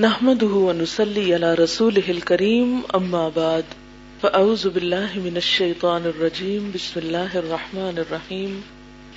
[0.00, 3.62] نحمده ونصلي على رسوله الكريم، أما بعد،
[4.20, 8.60] فأعوذ بالله من الشيطان الرجيم، بسم الله الرحمن الرحيم.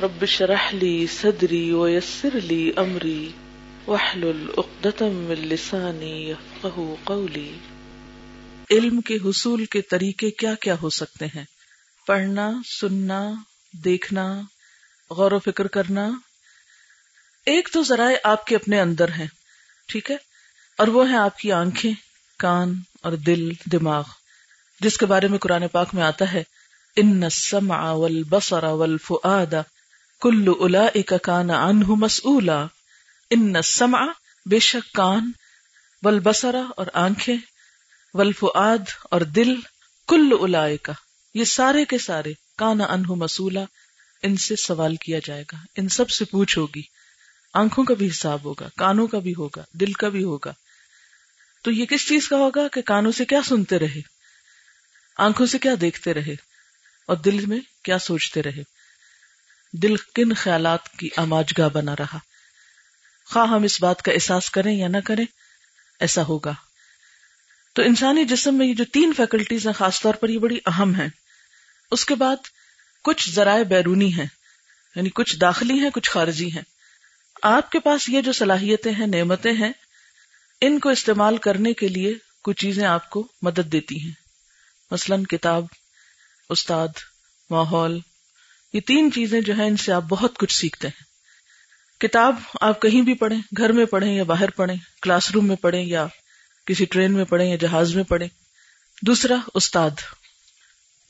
[0.02, 3.30] رب اشرح لي صدري ويسر لي أمري،
[3.88, 7.52] واحلل عقدة من لساني يفقهوا قولي.
[8.71, 11.45] علم کے حصول کے طریقے کیا کیا ہو سکتے ہیں؟
[12.07, 12.52] پڑھنا،
[12.82, 13.34] سننا،
[13.86, 14.41] دیکھنا،
[15.09, 16.09] غور و فکر کرنا۔
[17.45, 19.27] ایک تو ذرائع آپ کے اپنے اندر ہیں،
[19.88, 20.31] ٹھیک ہے؟
[20.78, 21.93] اور وہ ہیں آپ کی آنکھیں،
[22.39, 24.04] کان اور دل، دماغ۔
[24.79, 26.43] جس کے بارے میں قرآن پاک میں آتا ہے
[26.96, 29.54] ان السمع والبصر والفؤاد
[30.21, 32.66] کل اولئک کان عنہ مسئولا۔
[33.30, 34.02] ان السمع
[34.45, 35.31] بے شک کان،
[36.03, 37.38] والبصر اور آنکھیں،
[38.14, 39.56] والفؤاد اور دل
[40.08, 40.92] کل اولئک
[41.34, 43.64] یہ سارے کے سارے کان عنہ مسئولا۔
[44.23, 46.81] ان سے سوال کیا جائے گا، ان سب سے پوچھ ہوگی۔
[47.53, 50.53] آنکھوں کا بھی حساب ہوگا، کانوں کا بھی ہوگا، دل کا بھی ہوگا۔
[51.64, 54.02] تو یہ کس چیز کا ہوگا کہ کانوں سے کیا سنتے رہے؟
[55.17, 56.36] آنکھوں سے کیا دیکھتے رہے؟
[57.06, 58.64] اور دل میں کیا سوچتے رہے؟
[59.73, 62.17] دل کن خیالات کی آماج گاہ بنا رہا؟
[63.26, 65.26] خواہ ہم اس بات کا احساس کریں یا نہ کریں،
[66.00, 66.54] ایسا ہوگا۔
[67.73, 70.95] تو انسانی جسم میں یہ جو تین فیکلٹیز ہیں، خاص طور پر یہ بڑی اہم
[70.95, 71.09] ہیں۔
[71.92, 72.36] اس کے بعد
[73.04, 74.26] کچھ ذرائع بیرونی ہیں
[74.95, 76.70] یعنی کچھ داخلی ہیں، کچھ خارجی ہیں۔
[77.42, 79.72] آپ کے پاس یہ جو صلاحیتیں ہیں، نعمتیں ہیں،
[80.61, 84.11] ان کو استعمال کرنے کے لیے کچھ چیزیں آپ کو مدد دیتی ہیں۔
[84.92, 85.66] مثلا کتاب،
[86.50, 86.88] استاد،
[87.50, 88.00] ماحول،
[88.73, 91.03] یہ تین چیزیں جو ہیں، ان سے آپ بہت کچھ سیکھتے ہیں۔
[92.00, 95.83] کتاب آپ کہیں بھی پڑھیں، گھر میں پڑھیں یا باہر پڑھیں، کلاس روم میں پڑھیں
[95.83, 96.08] یا
[96.66, 98.28] کسی ٹرین میں پڑھیں یا جہاز میں پڑھیں۔
[99.02, 99.89] دوسرا، استاد۔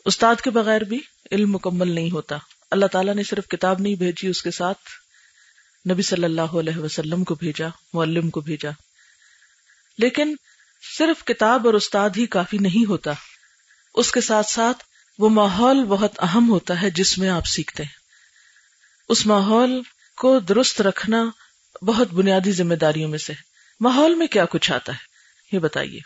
[0.06, 1.00] استاد کے بغیر بھی
[1.32, 2.38] علم مکمل نہیں ہوتا۔
[2.72, 4.80] اللہ تعالیٰ نے صرف کتاب نہیں بھیجی، اس کے ساتھ
[5.90, 8.70] نبی صلی اللہ علیہ وسلم کو بھیجا، معلم کو بھیجا۔
[9.98, 10.36] لیکن
[10.98, 13.12] صرف کتاب اور استاد ہی کافی نہیں ہوتا۔
[13.94, 14.84] اس کے ساتھ ساتھ
[15.18, 17.92] وہ ماحول بہت اہم ہوتا ہے جس میں آپ سیکھتے ہیں۔
[19.10, 19.82] اس ماحول
[20.18, 21.24] کو درست رکھنا
[21.86, 23.34] بہت بنیادی ذمہ داریوں میں سے
[23.80, 24.98] ماحول میں کیا کچھ آتا ہے؟
[25.52, 26.00] یہ بتائیے۔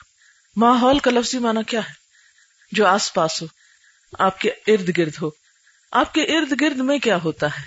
[0.56, 1.94] ماحول کا لفظی معنی کیا ہے؟
[2.72, 3.48] جو آس پاس ہو،
[4.20, 5.30] آپ کے ارد گرد ہو۔
[5.92, 7.64] آپ کے ارد گرد میں کیا ہوتا ہے؟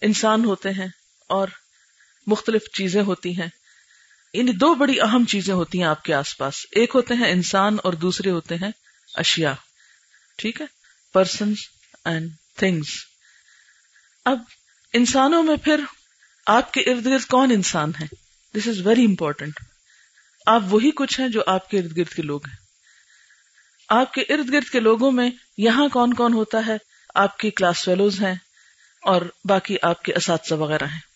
[0.00, 0.88] انسان ہوتے ہیں
[1.32, 1.48] اور
[2.26, 3.48] مختلف چیزیں ہوتی ہیں۔
[4.34, 7.76] یعنی دو بڑی اہم چیزیں ہوتی ہیں آپ کے آس پاس۔ ایک ہوتے ہیں انسان
[7.84, 8.70] اور دوسرے ہوتے ہیں
[9.14, 9.54] اشیا
[10.38, 10.66] ٹھیک ہے؟
[11.12, 11.52] پرسن
[12.04, 12.88] اینڈ تھنگس
[14.24, 14.38] اب
[14.92, 15.80] انسانوں میں پھر
[16.46, 18.06] آپ کے ارد گرد کون انسان ہے
[18.58, 19.60] دس از ویری امپورٹینٹ
[20.46, 22.56] آپ وہی کچھ ہیں جو آپ کے ارد گرد کے لوگ ہیں۔
[23.88, 26.76] آپ کے ارد گرد کے لوگوں میں یہاں کون کون ہوتا ہے؟
[27.14, 28.34] آپ کی کلاس فیلوز ہیں
[29.02, 31.11] اور باقی آپ کے اساتذہ وغیرہ ہیں۔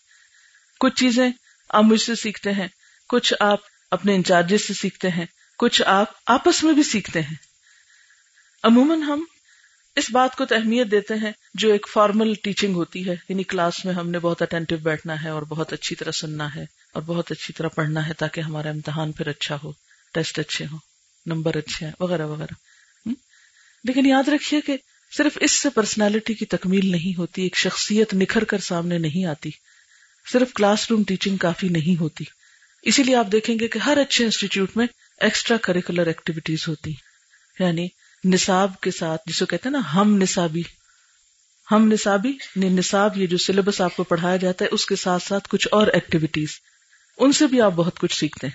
[0.79, 1.29] کچھ چیزیں
[1.69, 2.67] آپ مجھ سے سیکھتے ہیں،
[3.09, 3.59] کچھ آپ
[3.91, 5.25] اپنے انچارج سے سیکھتے ہیں،
[5.57, 7.35] کچھ آپ آپس میں بھی سیکھتے ہیں۔
[8.63, 9.25] عموماً ہم
[9.95, 13.93] اس بات کو اہمیت دیتے ہیں جو ایک فارمل ٹیچنگ ہوتی ہے یعنی کلاس میں
[13.93, 17.53] ہم نے بہت اٹینٹو بیٹھنا ہے اور بہت اچھی طرح سننا ہے اور بہت اچھی
[17.53, 19.71] طرح پڑھنا ہے تاکہ ہمارا امتحان پھر اچھا ہو
[20.13, 20.77] ٹیسٹ اچھے ہو
[21.25, 22.53] نمبر اچھے ہیں، وغیرہ وغیرہ۔
[23.83, 24.77] لیکن یاد رکھیے کہ
[25.17, 29.49] صرف اس سے پرسنالٹی کی تکمیل نہیں ہوتی، ایک شخصیت نکھر کر سامنے نہیں آتی۔
[30.31, 32.23] صرف کلاس روم ٹیچنگ کافی نہیں ہوتی۔
[32.81, 34.87] اسی لیے آپ دیکھیں گے کہ ہر اچھے انسٹیٹیوٹ میں
[35.21, 36.93] ایکسٹرا کریکولر ایکٹیویٹیز ہوتی
[37.59, 37.87] یعنی
[38.25, 40.63] نصاب کے ساتھ، جسے کہتے ہیں نا، ہم نصابی۔
[41.71, 45.23] ہم نصابی یعنی نصاب یہ جو سلیبس آپ کو پڑھایا جاتا ہے، اس کے ساتھ
[45.23, 46.49] ساتھ کچھ اور ایکٹیویٹیز
[47.17, 48.53] ان سے بھی آپ بہت کچھ سیکھتے ہیں۔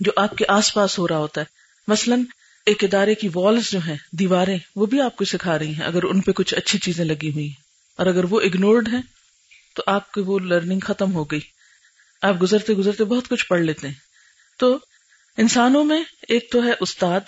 [0.00, 1.46] جو آپ کے آس پاس ہو رہا ہوتا ہے۔
[1.88, 2.22] مثلاً
[2.66, 6.02] ایک ادارے کی والز جو ہیں، دیواریں، وہ بھی آپ کو سکھا رہی ہیں اگر
[6.02, 7.60] ان پہ کچھ اچھی چیزیں لگی ہوئی ہیں۔
[7.98, 9.02] اور اگر وہ اگنورڈ ہیں
[9.74, 11.40] تو آپ کی وہ لرننگ ختم ہو گئی۔
[12.22, 13.94] آپ گزرتے گزرتے بہت کچھ پڑھ لیتے ہیں۔
[14.58, 14.78] تو
[15.36, 17.20] انسانوں میں ایک تو ہے استاد،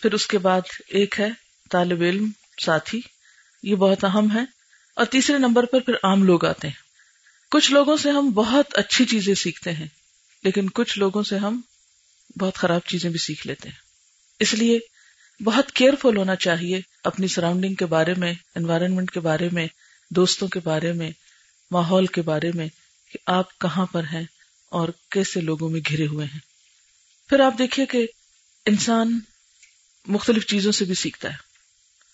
[0.00, 1.28] پھر اس کے بعد ایک ہے
[1.70, 2.30] طالب علم،
[2.64, 3.00] ساتھی،
[3.62, 4.62] یہ بہت اہم ہے۔
[4.96, 6.74] اور تیسرے نمبر پر پھر عام لوگ آتے ہیں۔
[7.50, 9.86] کچھ لوگوں سے ہم بہت اچھی چیزیں سیکھتے ہیں،
[10.44, 11.60] لیکن کچھ لوگوں سے ہم
[12.40, 13.76] بہت خراب چیزیں بھی سیکھ لیتے ہیں۔
[14.40, 14.78] اس لیے
[15.44, 19.66] بہت کیئرفل ہونا چاہیے اپنی سراؤنڈنگ کے بارے میں انوائرمنٹ کے بارے میں،
[20.10, 21.10] دوستوں کے بارے میں
[21.72, 22.68] ماحول کے بارے میں
[23.12, 24.22] کہ آپ کہاں پر ہیں
[24.68, 26.38] اور کیسے لوگوں میں گھرے ہوئے ہیں۔
[27.28, 28.06] پھر آپ دیکھیے کہ
[28.66, 29.20] انسان
[30.06, 31.36] مختلف چیزوں سے بھی سیکھتا ہے۔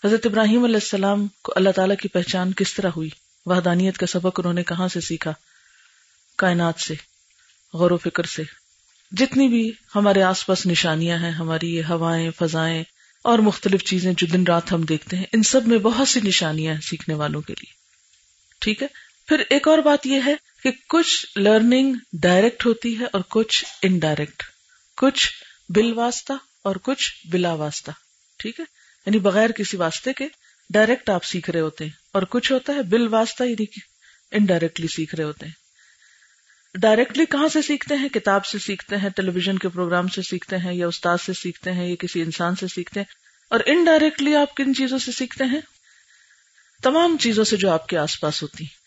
[0.07, 3.09] حضرت ابراہیم علیہ السلام کو اللہ تعالیٰ کی پہچان کس طرح ہوئی؟
[3.47, 5.33] وحدانیت کا سبق انہوں نے کہاں سے سیکھا؟
[6.37, 6.95] کائنات سے،
[7.75, 8.43] غور و فکر سے۔
[9.13, 12.85] جتنی بھی ہمارے آس پاس نشانیاں ہیں، ہماری یہ ہوائیں، فضائیں
[13.23, 16.75] اور مختلف چیزیں جو دن رات ہم دیکھتے ہیں، ان سب میں بہت سی نشانیاں
[16.75, 17.73] ہیں سیکھنے والوں کے لیے۔
[18.59, 23.21] ٹھیک ہے؟ پھر ایک اور بات یہ ہے کہ کچھ لرننگ ڈائریکٹ ہوتی ہے اور
[23.29, 24.43] کچھ انڈائریکٹ
[24.97, 25.29] کچھ
[25.69, 26.33] بل واسطہ
[26.63, 27.91] اور کچھ بلا واسطہ
[28.39, 28.65] ٹھیک ہے؟
[29.07, 30.29] یعنی بغیر کسی واسطے کے
[30.71, 33.65] ڈائریکٹ آپ سیکھ رہے ہوتے ہیں اور کچھ ہوتا ہے بل واسطہ یعنی
[34.31, 35.53] انڈائریکٹلی سیکھ رہے ہوتے ہیں.
[36.75, 40.57] ڈائریکٹلی کہاں سے سیکھتے ہیں؟ کتاب سے سیکھتے ہیں ٹیلی ویژن کے پروگرام سے سیکھتے
[40.57, 43.07] ہیں یا استاد سے سیکھتے ہیں یا کسی انسان سے سیکھتے ہیں.
[43.51, 45.61] اور انڈائریکٹلی آپ کن چیزوں سے سیکھتے ہیں؟
[46.83, 48.78] تمام چیزوں سے جو آپ کے آس پاس ہوتی ہیں.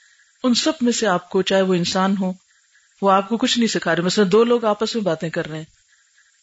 [0.43, 2.33] ان سب میں سے آپ کو، چاہے وہ انسان ہو
[3.01, 5.57] وہ آپ کو کچھ نہیں سکھا رہے، مثلا دو لوگ آپس میں باتیں کر رہے
[5.57, 5.65] ہیں۔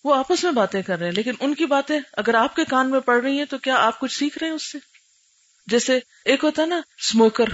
[0.05, 2.91] وہ آپس میں باتیں کر رہے ہیں، لیکن ان کی باتیں اگر آپ کے کان
[2.91, 4.79] میں پڑ رہی ہیں تو کیا آپ کچھ سیکھ رہے ہیں اس سے؟
[5.67, 7.45] جیسے ایک ہوتا ہے نا اسموکر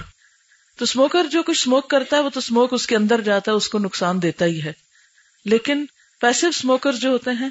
[0.77, 3.55] تو اسموکر جو کچھ اسموک کرتا ہے، وہ تو اسموک اس کے اندر جاتا ہے،
[3.55, 4.73] اس کو نقصان دیتا ہی ہے۔
[5.45, 5.85] لیکن
[6.21, 7.49] پیسو اسموکر جو ہوتے ہیں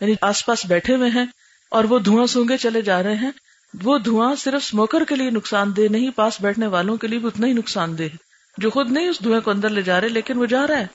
[0.00, 1.24] یعنی آس پاس بیٹھے ہوئے ہیں
[1.70, 3.30] اور وہ دھواں سونگے چلے جا رہے ہیں
[3.74, 7.26] وہ دھواں صرف اسموکر کے لیے نقصان دہ نہیں، پاس بیٹھنے والوں کے لیے بھی
[7.26, 10.08] اتنا ہی نقصان دہ ہے۔ جو خود نہیں اس دھوئیں کو اندر لے جا رہے،
[10.08, 10.86] لیکن وہ جا رہا ہے،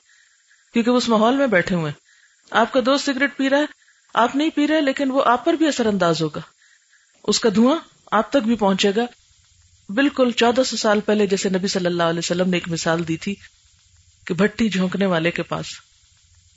[0.72, 1.92] کیونکہ وہ اس ماحول میں بیٹھے ہوئے
[2.50, 3.64] آپ کا دوست سگریٹ پی رہا ہے،
[4.14, 6.40] آپ نہیں پی رہے، لیکن وہ آپ پر بھی اثر انداز ہوگا۔
[7.24, 7.76] اس کا دھواں
[8.12, 9.06] آپ تک بھی پہنچے گا۔
[9.88, 13.16] بالکل چودہ سو سال پہلے جیسے نبی صلی اللہ علیہ وسلم نے ایک مثال دی
[13.16, 13.34] تھی
[14.26, 15.66] کہ بھٹی جھونکنے والے کے پاس۔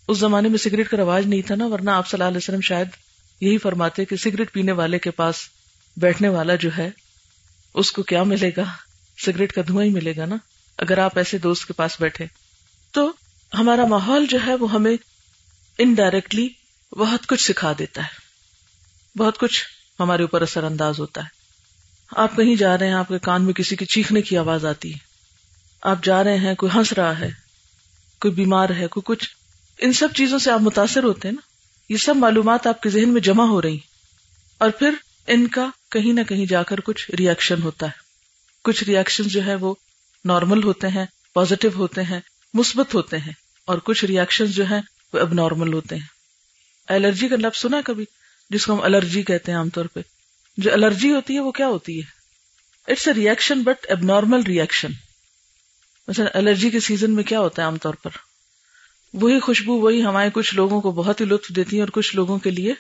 [0.08, 2.62] اس زمانے میں سگریٹ کا رواج نہیں تھا نا، ورنہ آپ صلی اللہ علیہ وسلم
[2.62, 2.88] شاید
[3.42, 5.36] یہی فرماتے کہ سگریٹ پینے والے کے پاس
[6.00, 6.90] بیٹھنے والا جو ہے،
[7.74, 8.64] اس کو کیا ملے گا؟
[9.26, 10.36] سگریٹ کا دھواں ہی ملے گا نا؟
[10.78, 12.26] اگر آپ ایسے دوست کے پاس بیٹھے،
[12.92, 13.12] تو
[13.54, 14.98] ہمارا ماحول جو ہے، وہ ہمیں
[15.78, 16.50] انڈائریکٹلی
[16.92, 18.30] بہت کچھ سکھا دیتا ہے۔
[19.18, 19.66] بہت کچھ
[20.00, 21.28] ہمارے اوپر اثر انداز ہوتا ہے۔
[22.10, 24.94] آپ کہیں جا رہے ہیں، آپ کے کان میں کسی کی چیخنے کی آواز آتی
[24.94, 24.98] ہے۔
[25.82, 27.30] آپ جا رہے ہیں، کوئی ہنس رہا ہے،
[28.22, 29.30] کوئی بیمار ہے، کوئی کچھ۔
[29.78, 31.42] ان سب چیزوں سے آپ متاثر ہوتے ہیں نا؟
[31.90, 33.78] یہ سب معلومات آپ کے ذہن میں جمع ہو رہی
[34.58, 34.90] اور پھر
[35.30, 37.92] ان کا کہیں نہ کہیں جا کر کچھ ریئیکشن ہوتا ہے۔
[38.64, 39.76] کچھ ریئیکشن جو ہے وہ
[40.26, 42.20] نارمل ہوتے ہیں پازیٹو ہوتے ہیں،
[42.54, 43.34] مثبت ہوتے ہیں،
[43.66, 44.82] اور کچھ ریئیکشن جو ہیں
[45.14, 46.08] وہ اب نارمل ہوتے ہیں۔
[46.88, 48.06] الرجی کا لفظ سنا کبھی،
[48.50, 50.00] جس کو ہم الرجی کہتے ہیں عام طور پہ۔
[50.58, 52.20] جو الرجی ہوتی ہے وہ کیا ہوتی ہے؟
[52.92, 54.92] اٹس اے ریئیکشن بٹ اب نارمل ریئیکشن
[56.08, 58.10] مثلا الرجی کے سیزن میں کیا ہوتا ہے عام طور پر؟
[59.14, 62.40] وہی خوشبو، وہی ہوائیں کچھ لوگوں کو بہت ہی لطف دیتی ہیں اور کچھ لوگوں
[62.40, 62.74] کے لیے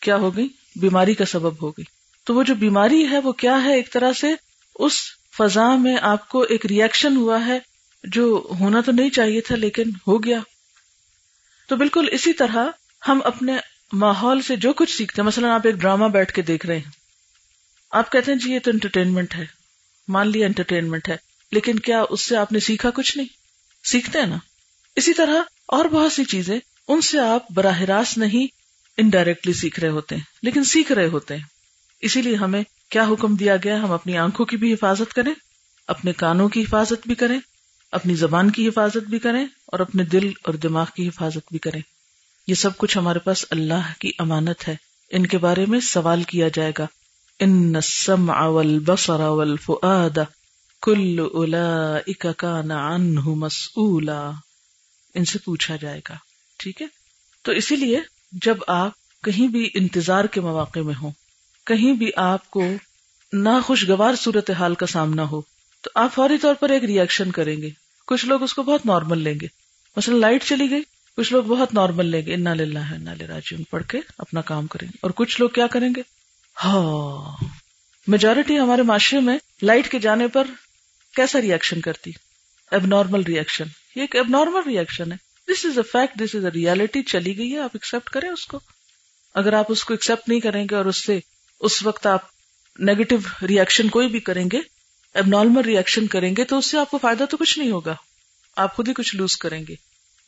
[0.00, 1.84] کیا ہو گئی بیماری کا سبب ہو گئی۔
[2.24, 4.28] تو وہ جو بیماری ہے، وہ کیا ہے؟ ایک طرح سے
[4.74, 4.92] اس
[5.38, 7.58] فضا میں آپ کو ایک ریئیکشن ہوا ہے
[8.04, 10.38] جو ہونا تو نہیں چاہیے تھا، لیکن ہو گیا۔
[11.68, 12.66] تو بالکل اسی طرح
[13.08, 13.52] ہم اپنے
[13.92, 16.90] ماحول سے جو کچھ سیکھتے ہیں، مثلا آپ ایک ڈرامہ بیٹھ کے دیکھ رہے ہیں۔
[17.90, 19.44] آپ کہتے ہیں جی یہ تو انٹرٹینمنٹ ہے۔
[20.08, 21.16] مان لیا انٹرٹینمنٹ ہے،
[21.52, 23.28] لیکن کیا اس سے آپ نے سیکھا کچھ نہیں؟
[23.84, 24.36] سیکھتے ہیں نا۔
[24.96, 26.58] اسی طرح اور بہت سی چیزیں،
[26.88, 28.61] ان سے آپ براہ راست نہیں
[28.96, 31.42] انڈائریکٹلی سیکھ رہے ہوتے ہیں، لیکن سیکھ رہے ہوتے ہیں۔
[32.00, 35.34] اسی لیے ہمیں کیا حکم دیا گیا؟ ہم اپنی آنکھوں کی بھی حفاظت کریں،
[35.86, 37.40] اپنے کانوں کی حفاظت بھی کریں،
[37.92, 41.80] اپنی زبان کی حفاظت بھی کریں اور اپنے دل اور دماغ کی حفاظت بھی کریں۔
[42.46, 44.76] یہ سب کچھ ہمارے پاس اللہ کی امانت ہے۔
[45.10, 46.86] ان کے بارے میں سوال کیا جائے گا۔
[47.38, 50.18] ان السمع والبصر والفؤاد
[50.82, 54.30] کل اولئک کان عنہ مسئولا۔
[55.14, 56.14] ان سے پوچھا جائے گا۔
[56.58, 56.86] ٹھیک ہے؟
[57.42, 58.00] تو اسی لیے
[58.32, 61.10] جب آپ کہیں بھی انتظار کے مواقع میں ہوں،
[61.66, 62.64] کہیں بھی آپ کو
[63.32, 65.40] ناخوشگوار صورت حال کا سامنا ہو،
[65.82, 67.70] تو آپ فوری طور پر ایک ریئیکشن کریں گے۔
[68.06, 69.46] کچھ لوگ اس کو بہت نارمل لیں گے۔
[69.96, 70.82] مثلا لائٹ چلی گئی،
[71.16, 74.88] کچھ لوگ بہت نارمل لیں گے۔ انا للہ انا لراجعون پڑھ کے اپنا کام کریں
[74.88, 76.02] گے۔ اور کچھ لوگ کیا کریں گے؟
[76.64, 77.44] ہاں۔
[78.06, 80.46] میجورٹی ہمارے معاشرے میں لائٹ کے جانے پر
[81.16, 82.10] کیسا ریئیکشن کرتی؟
[82.70, 83.64] اب نارمل ریئیکشن
[83.96, 87.38] یہ ایک اب نارمل ریئیکشن ہے۔ دس از a fact, this is a reality چلی
[87.38, 88.60] گئی ہے، آپ ایکسپٹ کریں اس کو۔
[89.34, 91.20] اگر آپ اس کو ایکسپٹ نہیں کریں گے اور اس سے
[91.60, 92.20] اس وقت آپ
[92.78, 93.16] نیگیٹو
[93.48, 94.60] ریئیکشن کوئی بھی کریں گے
[95.14, 97.94] اب نارمل ریئیکشن کریں گے، تو اس سے آپ کو فائدہ تو کچھ نہیں ہوگا۔
[98.56, 99.74] آپ خود ہی کچھ لوز کریں گے۔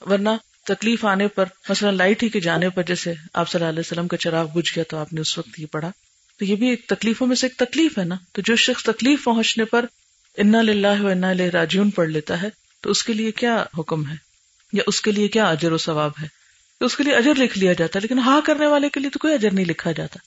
[0.00, 0.28] ورنہ
[0.64, 4.08] تکلیف آنے پر، مثلا لائٹ ہی کے جانے پر، جیسے آپ صلی اللہ علیہ وسلم
[4.08, 5.90] کا چراغ بجھ گیا تو آپ نے اس وقت یہ پڑھا۔
[6.38, 9.24] تو یہ بھی ایک تکلیفوں میں سے ایک تکلیف ہے نا؟ تو جو شخص تکلیف
[9.24, 9.84] پہنچنے پر
[10.36, 12.48] انا للہ و انا لہ راجیون پڑھ لیتا ہے،
[12.80, 14.33] تو اس کے لیے کیا حکم ہے؟
[14.74, 16.26] یا اس کے لیے کیا اجر و ثواب ہے؟
[16.80, 19.18] اس کے لیے اجر لکھ لیا جاتا ہے، لیکن ہاں کرنے والے کے لیے تو
[19.18, 20.18] کوئی اجر نہیں لکھا جاتا۔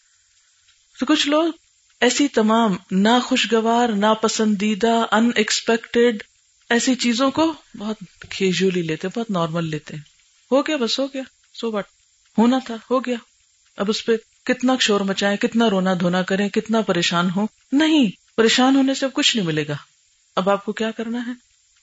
[1.00, 1.54] تو کچھ لوگ
[2.02, 6.24] ایسی تمام ناخوشگوار، ناپسندیدہ ان ایکسپیکٹڈ
[6.70, 7.98] ایسی چیزوں کو بہت
[8.30, 10.04] کھیجولی لیتے بہت نارمل لیتے ہیں۔
[10.52, 11.22] ہو گیا بس، ہو گیا۔
[11.54, 11.84] سو بٹ
[12.38, 13.16] ہونا تھا، ہو گیا۔
[13.78, 14.12] اب اس پہ
[14.46, 19.14] کتنا شور مچائیں، کتنا رونا دھونا کریں، کتنا پریشان ہو نہیں، پریشان ہونے سے اب
[19.14, 19.76] کچھ نہیں ملے گا۔
[20.36, 21.32] اب آپ کو کیا کرنا ہے؟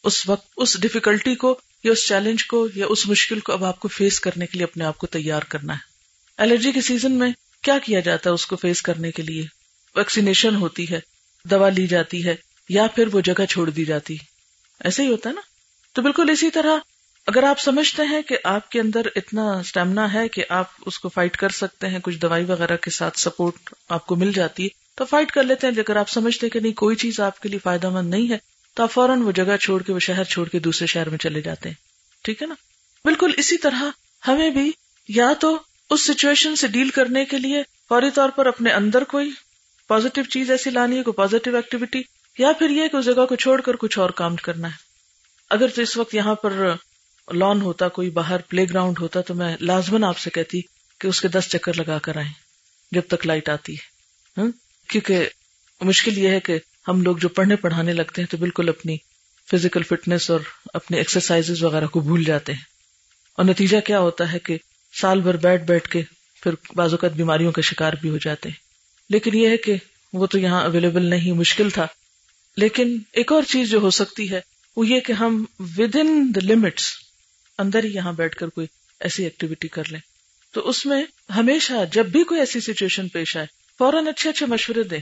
[0.05, 3.81] اس وقت، اس ڈفیکلٹی کو یا اس چیلنج کو یا اس مشکل کو اب آپ
[3.81, 5.79] کو فیس کرنے کے لیے اپنے آپ کو تیار کرنا ہے۔
[6.37, 9.47] الرجی کے سیزن میں کیا کیا جاتا ہے اس کو فیس کرنے کے لیے؟
[9.97, 11.01] ویکسینیشن ہوتی ہے،
[11.45, 12.35] دوا لی جاتی ہے،
[12.69, 14.17] یا پھر وہ جگہ چھوڑ دی جاتی۔
[14.81, 15.41] ایسے ہی ہوتا ہے نا؟
[15.93, 16.79] تو بالکل اسی طرح
[17.27, 21.09] اگر آپ سمجھتے ہیں کہ آپ کے اندر اتنا اسٹیمنا ہے کہ آپ اس کو
[21.09, 24.69] فائٹ کر سکتے ہیں، کچھ دوائی وغیرہ کے ساتھ سپورٹ آپ کو مل جاتی ہے،
[24.95, 27.49] تو فائٹ کر لیتے ہیں۔ اگر آپ سمجھتے ہیں کہ نہیں، کوئی چیز آپ کے
[27.49, 30.49] لیے فائدہ مند نہیں ہے۔ تو آپ فوراً وہ جگہ چھوڑ کے، وہ شہر چھوڑ
[30.49, 31.77] کے دوسرے شہر میں چلے جاتے ہیں۔
[32.23, 32.55] ٹھیک ہے نا؟
[33.05, 33.83] بالکل اسی طرح
[34.29, 34.73] ہمیں بھی
[35.09, 39.31] یا تو اس سچویشن سے ڈیل کرنے کے لیے فوری طور پر اپنے اندر کوئی
[39.87, 42.03] پازیٹو چیز ایسی لانی ہے، کوئی پازیٹو ایکٹیویٹی
[42.39, 44.77] یا پھر یہ کہ اس جگہ کو چھوڑ کر کچھ اور کام کرنا ہے۔
[45.51, 46.71] اگر تو اس وقت یہاں پر
[47.35, 50.61] لان ہوتا، کوئی باہر پلے گراؤنڈ ہوتا، تو میں لازمن آپ سے کہتی
[51.01, 52.33] کہ اس کے دس چکر لگا کر آئیں
[52.93, 54.43] جب تک لائٹ آتی ہے۔
[54.89, 55.29] کیونکہ
[55.81, 58.97] مشکل یہ ہے کہ ہم لوگ جو پڑھنے پڑھانے لگتے ہیں تو بالکل اپنی
[59.53, 60.41] فزیکل فٹنس اور
[60.75, 62.61] اپنی ایکسرسائز وغیرہ کو بھول جاتے ہیں۔
[63.37, 64.59] اور نتیجہ کیا ہوتا ہے کہ
[65.01, 66.03] سال بھر بیٹھ بیٹھ کے
[66.43, 68.57] پھر بعض اوقات بیماریوں کا شکار بھی ہو جاتے ہیں۔
[69.11, 69.75] لیکن یہ ہے کہ
[70.13, 71.87] وہ تو یہاں اویلیبل نہیں، مشکل تھا۔
[72.57, 74.41] لیکن ایک اور چیز جو ہو سکتی ہے،
[74.77, 75.45] وہ یہ کہ ہم
[75.79, 76.93] ود ان دا لمٹس
[77.59, 78.67] اندر ہی یہاں بیٹھ کر کوئی
[79.01, 80.01] ایسی ایکٹیویٹی کر لیں۔
[80.53, 81.05] تو اس میں
[81.37, 83.47] ہمیشہ جب بھی کوئی ایسی سچویشن پیش آئے،
[83.79, 85.01] فوراً اچھے اچھے مشورے دیں۔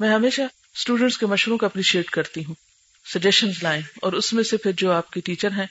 [0.00, 0.42] میں ہمیشہ
[0.76, 2.54] اسٹوڈینٹس کے مشوروں کو اپریشیٹ کرتی ہوں۔
[3.14, 5.66] سجیشن لائیں اور اس میں سے پھر جو آپ کے ٹیچر ہیں،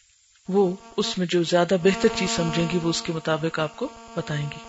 [0.50, 3.88] وہ اس میں جو زیادہ بہتر چیز سمجھیں گی، وہ اس کے مطابق آپ کو
[4.16, 4.60] بتائیں گی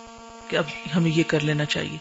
[0.49, 0.65] کہ اب
[0.97, 1.99] ہمیں یہ کر لینا چاہیے۔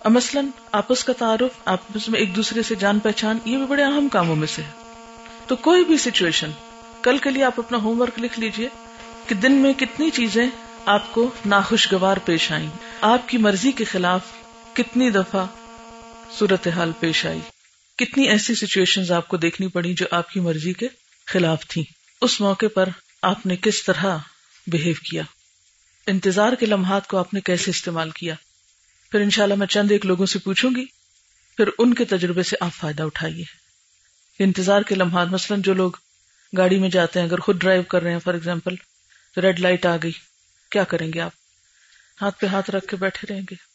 [0.00, 3.84] اب مثلاً آپس کا تعارف آپس میں ایک دوسرے سے جان پہچان، یہ بھی بڑے
[3.84, 4.70] اہم کاموں میں سے ہے۔
[5.46, 6.50] تو کوئی بھی سچویشن
[7.02, 8.68] کل کے لیے آپ اپنا ہوم ورک لکھ لیجیے
[9.26, 10.46] کہ دن میں کتنی چیزیں
[10.86, 12.68] آپ کو ناخوشگوار پیش آئیں۔
[13.00, 14.20] آپ کی مرضی کے خلاف
[14.72, 15.46] کتنی دفعہ
[16.32, 17.40] صورتحال پیش آئی۔
[17.98, 20.88] کتنی ایسی سچویشن آپ کو دیکھنی پڑی جو آپ کی مرضی کے
[21.26, 21.84] خلاف تھی
[22.20, 22.88] اس موقع پر
[23.22, 24.16] آپ نے کس طرح
[24.66, 25.22] بہیو کیا۔
[26.06, 28.34] انتظار کے لمحات کو آپ نے کیسے استعمال کیا۔
[29.10, 30.84] پھر انشاءاللہ میں چند ایک لوگوں سے پوچھوں گی۔
[31.56, 33.44] پھر ان کے تجربے سے آپ فائدہ اٹھائیے۔
[34.38, 35.90] انتظار کے لمحات، مثلاً جو لوگ
[36.56, 38.74] گاڑی میں جاتے ہیں، اگر خود ڈرائیو کر رہے ہیں فار ایگزامپل
[39.36, 40.12] ریڈ لائٹ آ گئی۔
[40.70, 41.32] کیا کریں گے آپ؟
[42.22, 43.67] ہاتھ پہ ہاتھ رکھ کے بیٹھے رہیں گے۔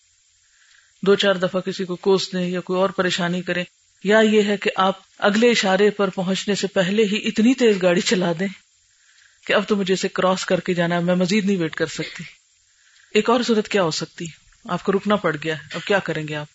[1.05, 3.63] دو چار دفعہ کسی کو کوس دیں یا کوئی اور پریشانی کریں،
[4.03, 8.01] یا یہ ہے کہ آپ اگلے اشارے پر پہنچنے سے پہلے ہی اتنی تیز گاڑی
[8.01, 8.47] چلا دیں
[9.47, 11.85] کہ اب تو مجھے اسے کراس کر کے جانا ہے، میں مزید نہیں ویٹ کر
[11.85, 12.23] سکتی۔
[13.13, 14.25] ایک اور صورت کیا ہو سکتی؟
[14.65, 16.47] آپ کو رکنا پڑ گیا اب کیا کریں گے آپ؟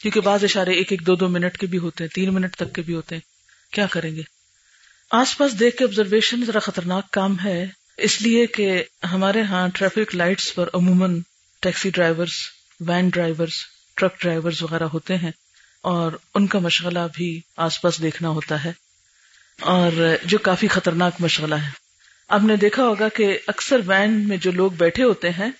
[0.00, 2.74] کیونکہ بعض اشارے ایک ایک دو دو منٹ کے بھی ہوتے ہیں، تین منٹ تک
[2.74, 3.22] کے بھی ہوتے ہیں۔
[3.72, 4.22] کیا کریں گے؟
[5.10, 10.14] آس پاس دیکھ کے آبزرویشن ذرا خطرناک کام ہے، اس لیے کہ ہمارے ہاں ٹریفک
[10.14, 11.20] لائٹس پر عموماً
[11.62, 12.32] taxi drivers
[12.80, 13.52] van drivers
[13.94, 15.30] truck drivers وغیرہ ہوتے ہیں
[15.80, 18.72] اور ان کا مشغلہ بھی آس پاس دیکھنا ہوتا ہے
[19.60, 21.70] اور جو کافی خطرناک مشغلہ ہے۔
[22.28, 25.50] آپ نے دیکھا ہوگا کہ اکثر وین میں جو لوگ بیٹھے ہوتے ہیں،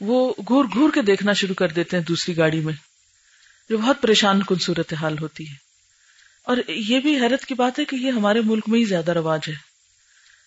[0.00, 2.74] وہ گور گور کے دیکھنا شروع کر دیتے ہیں دوسری گاڑی میں۔
[3.70, 5.54] جو بہت پریشان کن صورت حال ہوتی ہے۔
[6.42, 9.40] اور یہ بھی حیرت کی بات ہے کہ یہ ہمارے ملک میں ہی زیادہ رواج
[9.48, 9.54] ہے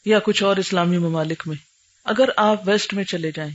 [0.05, 1.57] یا کچھ اور اسلامی ممالک میں۔
[2.05, 3.51] اگر آپ ویسٹ میں چلے جائیں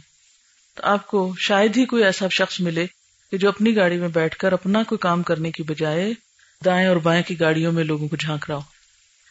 [0.75, 2.87] تو آپ کو شاید ہی کوئی ایسا شخص ملے
[3.31, 6.13] کہ جو اپنی گاڑی میں بیٹھ کر اپنا کوئی کام کرنے کی بجائے
[6.65, 8.61] دائیں اور بائیں کی گاڑیوں میں لوگوں کو جھانک رہا ہو۔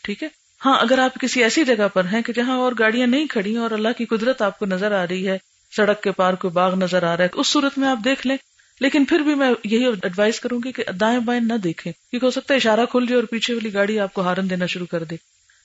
[0.03, 0.27] ٹھیک ہے؟
[0.65, 3.71] ہاں اگر آپ کسی ایسی جگہ پر ہیں کہ جہاں اور گاڑیاں نہیں کھڑی اور
[3.71, 5.37] اللہ کی قدرت آپ کو نظر آ رہی ہے،
[5.75, 8.37] سڑک کے پار کوئی باغ نظر آ رہا ہے اس صورت میں آپ دیکھ لیں۔
[8.81, 12.31] لیکن پھر بھی میں یہی ایڈوائز کروں گی کہ دائیں بائیں نہ دیکھیں، کیونکہ ہو
[12.31, 15.03] سکتا ہے اشارہ کھل جائے اور پیچھے والی گاڑی آپ کو ہارن دینا شروع کر
[15.03, 15.15] دے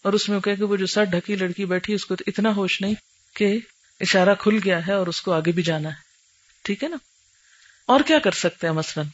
[0.03, 2.95] اور اس میں کہ وہ جو سر ڈھکی لڑکی بیٹھی اس کو اتنا ہوش نہیں
[3.37, 3.59] کہ
[4.01, 5.95] اشارہ کھل گیا ہے اور اس کو آگے بھی جانا ہے۔
[6.63, 6.97] ٹھیک ہے نا؟
[7.87, 9.07] اور کیا کر سکتے ہیں مثلاً؟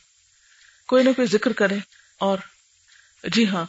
[0.89, 1.79] کوئی نہ کوئی ذکر کریں
[2.19, 2.39] اور
[3.25, 3.65] جی ہاں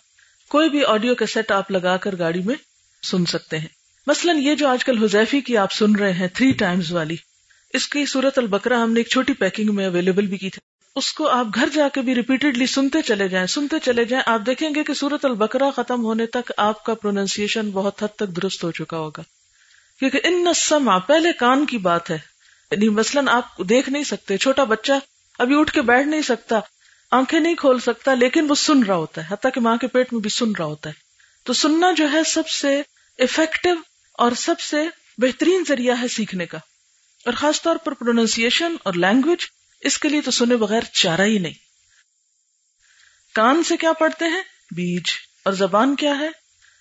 [0.49, 2.55] کوئی بھی آڈیو کا سیٹ آپ لگا کر گاڑی میں
[3.03, 3.67] سن سکتے ہیں۔
[4.07, 7.15] مثلاً یہ جو آج کل حذیفی کی آپ سن رہے ہیں تھری ٹائمز والی،
[7.73, 10.59] اس کی صورت البکرا ہم نے ایک چھوٹی پیکنگ میں اویلیبل بھی کی تھی۔
[10.95, 14.41] اس کو آپ گھر جا کے بھی ریپیٹڈلی سنتے چلے جائیں، سنتے چلے جائیں، آپ
[14.45, 18.63] دیکھیں گے کہ سورت البکرا ختم ہونے تک آپ کا پروننسیشن بہت حد تک درست
[18.63, 19.21] ہو چکا ہوگا۔
[19.99, 22.17] کیونکہ ان سما پہلے کان کی بات ہے۔
[22.71, 24.93] یعنی مثلاً آپ دیکھ نہیں سکتے، چھوٹا بچہ
[25.39, 26.59] ابھی اٹھ کے بیٹھ نہیں سکتا،
[27.11, 30.13] آنکھیں نہیں کھول سکتا، لیکن وہ سن رہا ہوتا ہے، حتیٰ کہ ماں کے پیٹ
[30.13, 30.93] میں بھی سن رہا ہوتا ہے۔
[31.43, 32.81] تو سننا جو ہے سب سے
[33.19, 33.69] افیکٹو
[34.13, 34.87] اور سب سے
[35.17, 36.57] بہترین ذریعہ ہے سیکھنے کا۔
[37.25, 39.39] اور خاص طور پر پروننسیشن اور لینگویج
[39.81, 41.53] اس کے لیے تو سنے بغیر چارہ ہی نہیں۔
[43.33, 45.03] کان سے کیا پڑھتے ہیں؟ بیج۔
[45.45, 46.29] اور زبان کیا ہے؟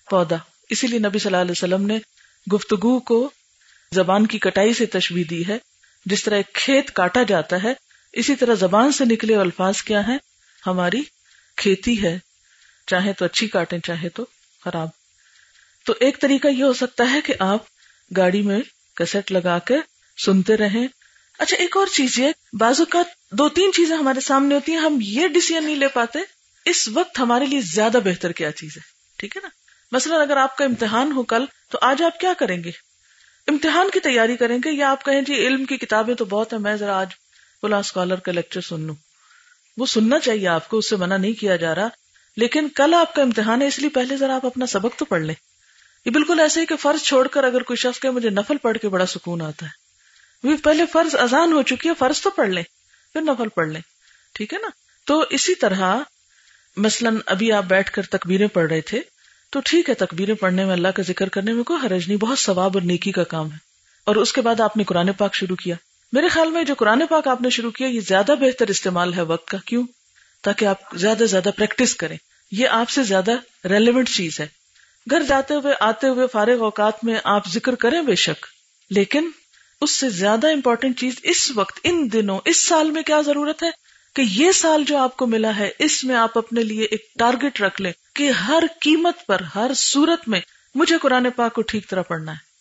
[0.09, 0.35] پودا۔
[0.69, 1.99] اسی لیے نبی صلی اللہ علیہ وسلم نے
[2.53, 3.29] گفتگو کو
[3.93, 5.57] زبان کی کٹائی سے تشبیح دی ہے۔
[6.05, 7.73] جس طرح ایک کھیت کاٹا جاتا ہے،
[8.13, 10.17] اسی طرح زبان سے نکلے الفاظ کیا ہے
[10.67, 11.03] ہماری
[11.57, 12.19] کھیتی ہے۔
[12.87, 14.25] چاہے تو اچھی کاٹیں چاہے تو
[14.63, 14.87] خراب۔
[15.85, 17.63] تو ایک طریقہ یہ ہو سکتا ہے کہ آپ
[18.17, 18.59] گاڑی میں
[18.95, 19.75] کسٹ لگا کے
[20.25, 20.87] سنتے رہیں۔
[21.39, 24.97] اچھا ایک اور چیز یہ، بعض اوقات دو تین چیزیں ہمارے سامنے ہوتی ہیں، ہم
[25.01, 26.19] یہ ڈسیزن نہیں لے پاتے
[26.65, 28.81] اس وقت ہمارے لیے زیادہ بہتر کیا چیز ہے۔
[29.17, 29.49] ٹھیک ہے نا؟
[29.91, 32.71] مثلا اگر آپ کا امتحان ہو کل تو آج آپ کیا کریں گے؟
[33.47, 36.59] امتحان کی تیاری کریں گے یا آپ کہیں جی علم کی کتابیں تو بہت ہیں،
[36.59, 37.07] میں ذرا آج
[37.61, 38.95] فلاں اسکالر کا لیکچر سن لوں۔
[39.77, 41.87] وہ سننا چاہیے آپ کو، اس سے منع نہیں کیا جا رہا۔
[42.37, 45.21] لیکن کل آپ کا امتحان ہے، اس لیے پہلے ذرا آپ اپنا سبق تو پڑھ
[45.21, 45.35] لیں۔
[46.05, 48.77] یہ بالکل ایسے ہی کہ فرض چھوڑ کر اگر کوئی شخص کہ مجھے نفل پڑھ
[48.77, 49.71] کے بڑا سکون آتا ہے۔
[50.47, 52.63] وہ پہلے فرض اذان ہو چکی ہے، فرض تو پڑھ لیں،
[53.13, 53.81] پھر نفل پڑھ لیں۔
[54.33, 54.69] ٹھیک ہے نا؟
[55.05, 55.97] تو اسی طرح،
[56.77, 59.01] مثلاً ابھی آپ بیٹھ کر تکبیریں پڑھ رہے تھے۔
[59.55, 62.39] تو ٹھیک ہے، تکبیریں پڑھنے میں، اللہ کا ذکر کرنے میں کوئی حرج نہیں، بہت
[62.39, 63.57] ثواب اور نیکی کا کام ہے۔
[64.05, 65.75] اور اس کے بعد آپ نے قرآن پاک شروع کیا۔
[66.11, 69.21] میرے خیال میں جو قرآن پاک آپ نے شروع کیا، یہ زیادہ بہتر استعمال ہے
[69.21, 69.87] وقت کا۔ کیوں؟
[70.43, 72.17] تاکہ آپ زیادہ زیادہ پریکٹس کریں۔
[72.51, 73.31] یہ آپ سے زیادہ
[73.67, 74.47] ریلیونٹ چیز ہے۔
[75.11, 78.45] گھر جاتے ہوئے، آتے ہوئے، فارغ اوقات میں آپ ذکر کریں بے شک۔
[78.89, 79.29] لیکن
[79.81, 83.69] اس سے زیادہ امپورٹینٹ چیز اس وقت، ان دنوں، اس سال میں کیا ضرورت ہے؟
[84.15, 87.61] کہ یہ سال جو آپ کو ملا ہے، اس میں آپ اپنے لیے ایک ٹارگٹ
[87.61, 90.41] رکھ لیں۔ کہ ہر قیمت پر، ہر صورت میں
[90.75, 92.55] مجھے قرآن پاک کو ٹھیک طرح پڑھنا ہے۔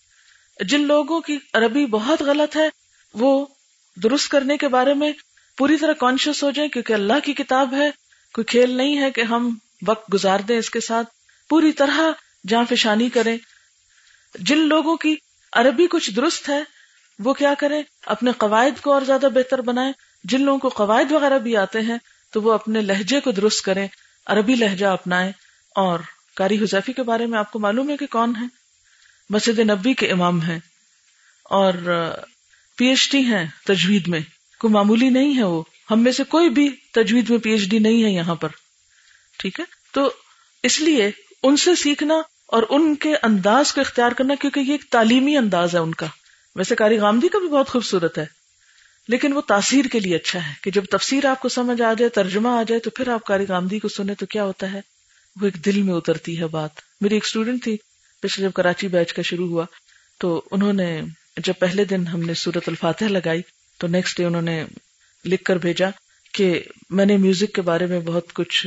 [0.65, 2.69] جن لوگوں کی عربی بہت غلط ہے،
[3.15, 3.47] وہ
[4.03, 5.13] درست کرنے کے بارے میں
[5.59, 7.91] پوری طرح کانشیس ہو جائیں کیونکہ اللہ کی کتاب ہے۔
[8.33, 11.09] کوئی کھیل نہیں ہے کہ ہم وقت گزار دیں اس کے ساتھ۔
[11.49, 12.01] پوری طرح
[12.49, 13.39] جہاں فشانی کریں۔
[14.35, 15.17] جن لوگوں کی
[15.53, 16.63] عربی کچھ درست ہے،
[17.19, 19.93] وہ کیا کریں؟ اپنے قواعد کو اور زیادہ بہتر بنائیں۔
[20.25, 21.99] جن لوگوں کو قواعد وغیرہ بھی آتے ہیں،
[22.31, 23.89] تو وہ اپنے لہجے کو درست کریں،
[24.27, 25.33] عربی لہجہ اپنائیں۔
[25.75, 26.01] اور
[26.37, 28.47] کاری حذیفی کے بارے میں آپ کو معلوم ہے کہ کون ہے
[29.31, 30.59] مسجد نبی کے امام ہیں
[31.45, 31.73] اور
[32.77, 34.21] پی ایچ ڈی ہیں تجوید میں۔
[34.61, 37.79] کوئی معمولی نہیں ہے وہ۔ ہم میں سے کوئی بھی تجوید میں پی ایچ ڈی
[37.79, 38.49] نہیں ہے یہاں پر۔
[39.39, 40.11] ٹھیک ہے؟ تو
[40.63, 41.11] اس لیے
[41.43, 42.15] ان سے سیکھنا
[42.47, 46.07] اور ان کے انداز کو اختیار کرنا، کیونکہ یہ ایک تعلیمی انداز ہے ان کا۔
[46.57, 48.27] ویسے کاری غامدی کا بھی بہت خوبصورت ہے،
[49.09, 52.09] لیکن وہ تاثیر کے لیے اچھا ہے کہ جب تفسیر آپ کو سمجھ آ جائے،
[52.09, 54.94] ترجمہ آ جائے، تو پھر آپ کاری گامدی کو سنیں تو کیا ہوتا ہے؟
[55.41, 57.77] وہ ایک دل میں اترتی ہے بات۔ میری ایک اسٹوڈینٹ تھی،
[58.23, 59.67] پچھلے جب کراچی بیچ کا شروع ہوا،
[60.19, 61.01] تو انہوں نے
[61.37, 63.43] جب پہلے دن ہم نے سورت الفاتح لگائی،
[63.79, 64.65] تو نیکسٹ ڈے انہوں نے
[65.25, 65.91] لکھ کر بھیجا
[66.35, 68.67] کہ میں نے میوزک کے بارے میں بہت کچھ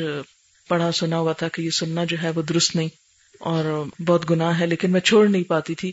[0.69, 2.89] پڑھا، سنا ہوا تھا کہ یہ سننا جو ہے وہ درست نہیں
[3.39, 5.91] اور بہت گناہ ہے، لیکن میں چھوڑ نہیں پاتی تھی۔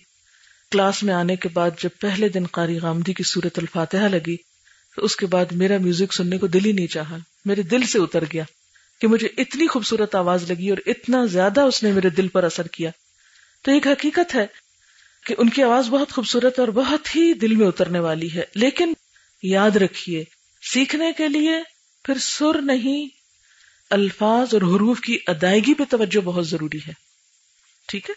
[0.70, 4.36] کلاس میں آنے کے بعد جب پہلے دن قاری غامدی کی صورت الفاتحہ لگی،
[4.96, 7.98] تو اس کے بعد میرا میوزک سننے کو دل ہی نہیں چاہا۔ میرے دل سے
[7.98, 8.44] اتر گیا۔
[9.00, 12.66] کہ مجھے اتنی خوبصورت آواز لگی اور اتنا زیادہ اس نے میرے دل پر اثر
[12.66, 12.90] کیا۔
[13.62, 14.46] تو ایک حقیقت ہے
[15.26, 18.92] کہ ان کی آواز بہت خوبصورت اور بہت ہی دل میں اترنے والی ہے۔ لیکن
[19.42, 20.24] یاد رکھیے،
[20.62, 21.52] سیکھنے کے لیے
[22.04, 23.08] پھر سر نہیں،
[23.90, 26.92] الفاظ اور حروف کی ادائیگی پہ توجہ بہت ضروری ہے۔
[27.88, 28.14] ٹھیک ہے؟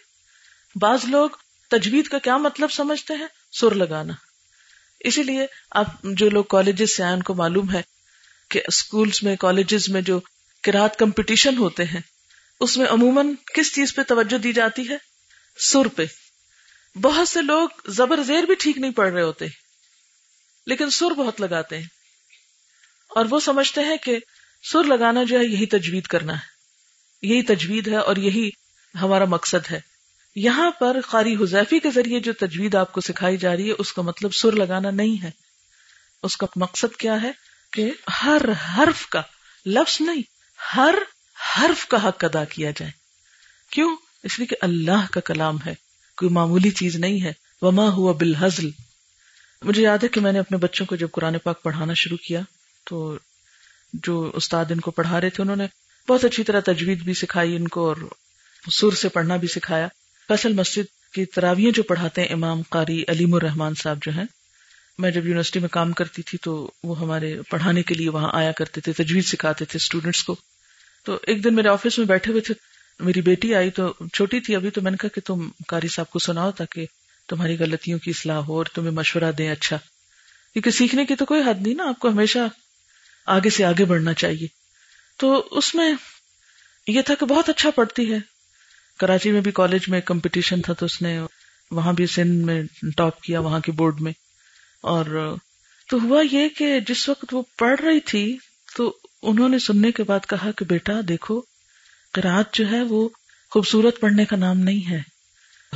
[0.78, 1.30] بعض لوگ
[1.70, 4.12] تجوید کا کیا مطلب سمجھتے ہیں؟ سر لگانا۔
[5.00, 7.82] اسی لیے آپ جو لوگ کالجز سے آئے ان کو معلوم ہے
[8.50, 10.20] کہ اسکولس میں، کالجز میں جو
[10.72, 12.00] کراط کمپٹیشن ہوتے ہیں۔
[12.60, 14.96] اس میں عموماً کس چیز پہ توجہ دی جاتی ہے؟
[15.58, 16.06] سر پہ۔
[17.00, 19.46] بہت سے لوگ زبر زیر بھی ٹھیک نہیں پڑھ رہے ہوتے،
[20.66, 21.86] لیکن سر بہت لگاتے ہیں۔
[23.08, 24.18] اور وہ سمجھتے ہیں کہ
[24.62, 26.46] سر لگانا جو ہے، یہی تجوید کرنا ہے۔
[27.22, 28.50] یہی تجوید ہے اور یہی
[29.02, 29.80] ہمارا مقصد ہے۔
[30.36, 33.92] یہاں پر قاری حذیفی کے ذریعے جو تجوید آپ کو سکھائی جا رہی ہے، اس
[33.92, 35.30] کا مطلب سر لگانا نہیں ہے۔
[36.22, 37.30] اس کا مقصد کیا ہے؟
[37.72, 37.90] کہ
[38.22, 38.40] ہر
[38.76, 39.22] حرف کا
[39.66, 40.37] لفظ نہیں
[40.76, 40.94] ہر
[41.58, 42.92] حرف کا حق ادا کیا جائے۔
[43.70, 45.74] کیوں؟ اس لیے کہ اللہ کا کلام ہے،
[46.16, 48.70] کوئی معمولی چیز نہیں ہے۔ وما ہوا بالحزل
[49.62, 52.40] مجھے یاد ہے کہ میں نے اپنے بچوں کو جب قرآن پاک پڑھانا شروع کیا،
[52.84, 53.18] تو
[53.92, 55.66] جو استاد ان کو پڑھا رہے تھے، انہوں نے
[56.08, 57.96] بہت اچھی طرح تجوید بھی سکھائی ان کو اور
[58.70, 59.88] سر سے پڑھنا بھی سکھایا۔
[60.28, 64.24] فیصل مسجد کی تراویاں جو پڑھاتے ہیں امام قاری علیم الرحمان صاحب جو ہیں
[64.98, 68.52] میں جب یونیورسٹی میں کام کرتی تھی تو وہ ہمارے پڑھانے کے لیے وہاں آیا
[68.52, 70.36] کرتے تھے، تجویز سکھاتے تھے اسٹوڈینٹس کو۔
[71.04, 72.54] تو ایک دن میرے آفس میں بیٹھے ہوئے تھے،
[73.00, 76.10] میری بیٹی آئی تو چھوٹی تھی ابھی تو میں نے کہا کہ تم قاری صاحب
[76.10, 76.86] کو سناؤ تاکہ
[77.28, 79.76] تمہاری غلطیوں کی اصلاح ہو اور تمہیں مشورہ دیں اچھا۔
[80.52, 82.38] کیونکہ سیکھنے کی تو کوئی حد نہیں نا، آپ کو ہمیشہ
[83.26, 84.46] آگے سے آگے بڑھنا چاہیے۔
[85.16, 85.94] تو اس میں
[86.86, 88.18] یہ تھا کہ بہت اچھا پڑھتی ہے۔
[88.98, 91.20] کراچی میں بھی کالج میں کمپٹیشن تھا تو اس نے
[91.70, 92.62] وہاں بھی سندھ میں
[92.96, 94.12] ٹاپ کیا، وہاں کے بورڈ میں۔
[94.82, 95.34] اور
[95.90, 98.38] تو ہوا یہ کہ جس وقت وہ پڑھ رہی تھی
[98.76, 101.40] تو انہوں نے سننے کے بعد کہا کہ بیٹا دیکھو
[102.24, 103.08] رات جو ہے وہ
[103.50, 104.98] خوبصورت پڑھنے کا نام نہیں ہے۔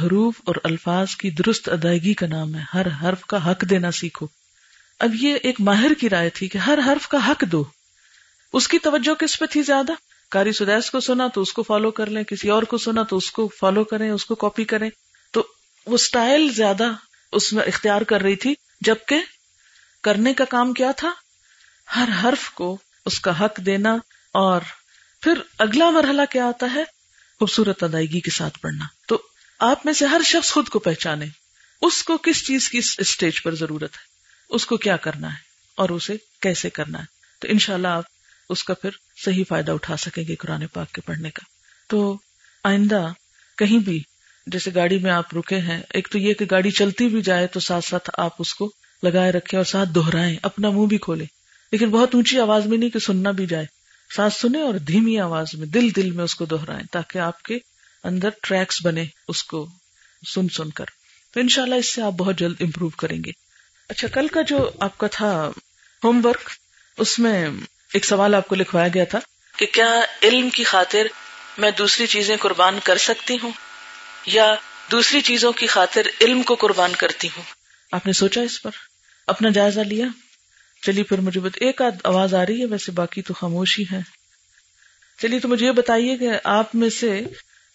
[0.02, 4.26] حروف اور الفاظ کی درست ادائیگی کا نام ہے۔ ہر حرف کا حق دینا سیکھو۔
[4.98, 7.64] اب یہ ایک ماہر کی رائے تھی کہ ہر حرف کا حق دو۔
[8.52, 9.92] اس کی توجہ کس پہ تھی زیادہ؟
[10.30, 13.16] کاری سدیس کو سنا تو اس کو فالو کر لیں، کسی اور کو سنا تو
[13.16, 14.90] اس کو فالو کریں، اس کو کاپی کریں۔
[15.30, 15.46] تو
[15.86, 16.92] وہ اسٹائل زیادہ
[17.32, 19.16] اس میں اختیار کر رہی تھی۔ جبکہ
[20.02, 21.12] کرنے کا کام کیا تھا؟
[21.96, 23.96] ہر حرف کو اس کا حق دینا
[24.32, 24.60] اور
[25.20, 26.84] پھر اگلا مرحلہ کیا آتا ہے؟
[27.38, 29.22] خوبصورت ادائیگی کے ساتھ پڑھنا۔ تو
[29.58, 31.26] آپ میں سے ہر شخص خود کو پہچانے۔
[31.82, 34.02] اس کو کس چیز کی اسٹیج پر ضرورت ہے؟
[34.48, 35.38] اس کو کیا کرنا ہے؟
[35.76, 37.04] اور اسے کیسے کرنا ہے؟
[37.40, 38.04] تو انشاءاللہ اللہ آپ
[38.48, 38.90] اس کا پھر
[39.24, 41.44] صحیح فائدہ اٹھا سکیں گے قرآن پاک کے پڑھنے کا۔
[41.88, 42.18] تو
[42.64, 43.12] آئندہ
[43.58, 44.02] کہیں بھی
[44.46, 47.61] جیسے گاڑی میں آپ رکے ہیں، ایک تو یہ کہ گاڑی چلتی بھی جائے تو
[47.61, 51.24] ساتھ ساتھ آپ اس کو لگائے رکھیں اور ساتھ دہرائیں، اپنا منہ بھی کھولے
[51.72, 53.66] لیکن بہت اونچی آواز میں نہیں کہ سننا بھی جائے۔
[54.16, 57.59] ساتھ سنیں اور دھیمی آواز میں، دل دل میں اس کو دہرائیں تاکہ آپ کے
[58.05, 59.68] اندر ٹریکس بنے اس کو
[60.35, 60.85] سن سن کر۔
[61.35, 63.31] تو انشاءاللہ اس سے آپ بہت جلد امپروو کریں گے۔
[63.88, 65.50] اچھا کل کا جو آپ کا تھا
[66.05, 66.50] ہوم ورک،
[66.98, 67.48] اس میں
[67.92, 69.18] ایک سوال آپ کو لکھوایا گیا تھا
[69.57, 71.07] کہ کیا علم کی خاطر
[71.59, 73.50] میں دوسری چیزیں قربان کر سکتی ہوں؟
[74.26, 74.54] یا
[74.90, 77.42] دوسری چیزوں کی خاطر علم کو قربان کرتی ہوں۔
[77.92, 78.70] آپ نے سوچا اس پر؟
[79.26, 80.06] اپنا جائزہ لیا؟
[80.82, 81.52] چلیے پھر مجھے بت...
[81.61, 84.00] ایک آدھ آواز آ رہی ہے، ویسے باقی تو خاموشی ہے۔
[85.22, 87.20] چلیے تو مجھے یہ بتائیے کہ آپ میں سے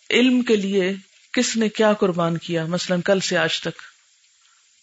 [0.09, 0.93] علم کے لیے
[1.33, 3.81] کس نے کیا قربان کیا؟ مثلا کل سے آج تک۔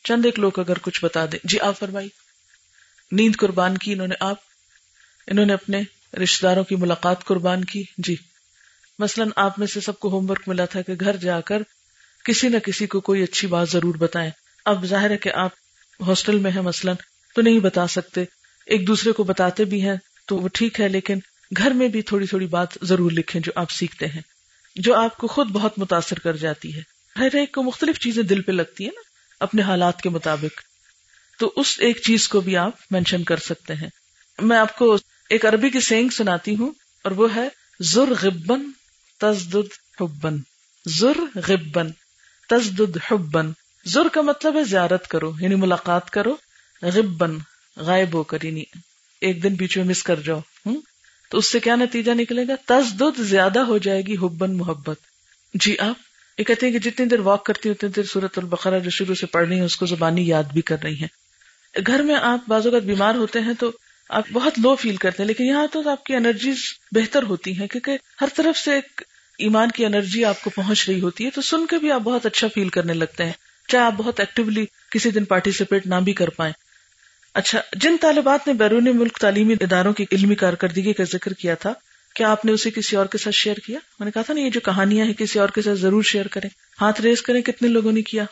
[0.05, 2.09] چند ایک لوگ اگر کچھ بتا دیں۔ جی آپ فرمائی
[3.13, 4.37] نیند قربان کی انہوں نے آپ؟
[5.27, 5.83] انہوں نے اپنے
[6.23, 8.17] رشتے داروں کی ملاقات قربان کی؟ جی۔
[8.99, 11.63] مثلا آپ میں سے سب کو ہوم ورک ملا تھا کہ گھر جا کر
[12.25, 14.31] کسی نہ کسی کو کوئی اچھی بات ضرور بتائیں۔
[14.65, 15.51] اب ظاہر ہے کہ آپ
[16.01, 16.93] ہاسٹل میں ہیں مثلا،
[17.35, 18.25] تو نہیں بتا سکتے۔
[18.67, 21.19] ایک دوسرے کو بتاتے بھی ہیں تو وہ ٹھیک ہے، لیکن
[21.57, 24.21] گھر میں بھی تھوڑی تھوڑی بات ضرور لکھیں جو آپ سیکھتے ہیں،
[24.77, 26.83] جو آپ کو خود بہت متاثر کر جاتی ہے۔
[27.19, 29.01] ہر ایک کو مختلف چیزیں دل پہ لگتی ہیں نا،
[29.41, 30.61] اپنے حالات کے مطابق۔
[31.39, 33.89] تو اس ایک چیز کو بھی آپ مینشن کر سکتے ہیں۔
[34.39, 34.97] میں آپ کو
[35.31, 36.73] ایک عربی کی سینگ سناتی ہوں
[37.05, 37.49] اور وہ ہے
[37.81, 38.71] زر غبن
[39.21, 40.37] تزدد حبن
[40.85, 41.91] زر غبن
[42.49, 43.53] تزدد حبن
[43.85, 46.37] زر کا مطلب ہے زیارت کرو یعنی ملاقات کرو
[46.83, 47.39] غبن
[47.77, 48.63] غائب ہو کر یعنی
[49.21, 50.81] ایک دن بیچ میں مس کر جاؤ ہوں
[51.31, 54.97] تو اس سے کیا نتیجہ نکلے گا؟ تزدد زیادہ ہو جائے گی حبن محبت.
[55.55, 55.95] جی آپ،
[56.39, 59.27] یہ کہتے ہیں کہ جتنی دیر واک کرتی اتنی دیر سورت البقرہ جو شروع سے
[59.27, 61.09] پڑھ رہی ہیں، اس کو زبانی یاد بھی کر رہی ہیں۔
[61.87, 63.71] گھر میں آپ بعض اوقات بیمار ہوتے ہیں تو
[64.09, 66.57] آپ بہت لو فیل کرتے ہیں، لیکن یہاں تو آپ کی انرجیز
[66.93, 69.03] بہتر ہوتی ہیں، کیونکہ ہر طرف سے ایک
[69.39, 72.27] ایمان کی انرجی آپ کو پہنچ رہی ہوتی ہے، تو سن کے بھی آپ بہت
[72.27, 73.33] اچھا فیل کرنے لگتے ہیں۔
[73.69, 76.53] چاہے آپ بہت ایکٹیولی کسی دن پارٹیسپیٹ نہ بھی کر پائیں۔
[77.35, 81.73] اچھا جن طالبات نے بیرون ملک تعلیمی اداروں کی علمی کارکردگی کا ذکر کیا تھا،
[82.15, 84.41] کیا آپ نے اسے کسی اور کے ساتھ شیئر کیا؟ میں نے کہا تھا نا،
[84.41, 86.49] یہ جو کہانیاں ہیں، کسی اور کے ساتھ ضرور شیئر کریں۔
[86.81, 88.25] ہاتھ ریز کریں، کتنے لوگوں نے کیا؟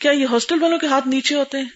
[0.00, 1.68] کیا یہ ہاسٹل والوں کے ہاتھ نیچے ہوتے ہیں؟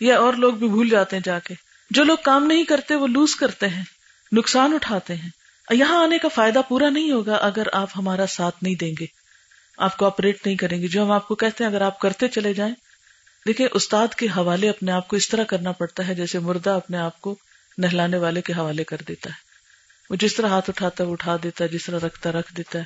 [0.00, 1.54] یا اور لوگ بھی بھول جاتے ہیں جا کے؟
[1.90, 3.84] جو لوگ کام نہیں کرتے وہ لوز کرتے ہیں،
[4.32, 5.30] نقصان اٹھاتے ہیں۔
[5.70, 9.06] یہاں آنے کا فائدہ پورا نہیں ہوگا اگر آپ ہمارا ساتھ نہیں دیں گے۔
[9.78, 12.28] آپ کو آپریٹ نہیں کریں گے۔ جو ہم آپ کو کہتے ہیں، اگر آپ کرتے
[12.28, 12.74] چلے جائیں۔
[13.46, 16.96] دیکھیں، استاد کے حوالے اپنے آپ کو اس طرح کرنا پڑتا ہے جیسے مردہ اپنے
[16.96, 17.36] آپ کو
[17.78, 19.34] نہلانے والے کے حوالے کر دیتا ہے۔
[20.10, 22.78] وہ جس طرح ہاتھ اٹھاتا ہے، وہ اٹھا دیتا ہے، جس طرح رکھتا رکھ دیتا
[22.78, 22.84] ہے۔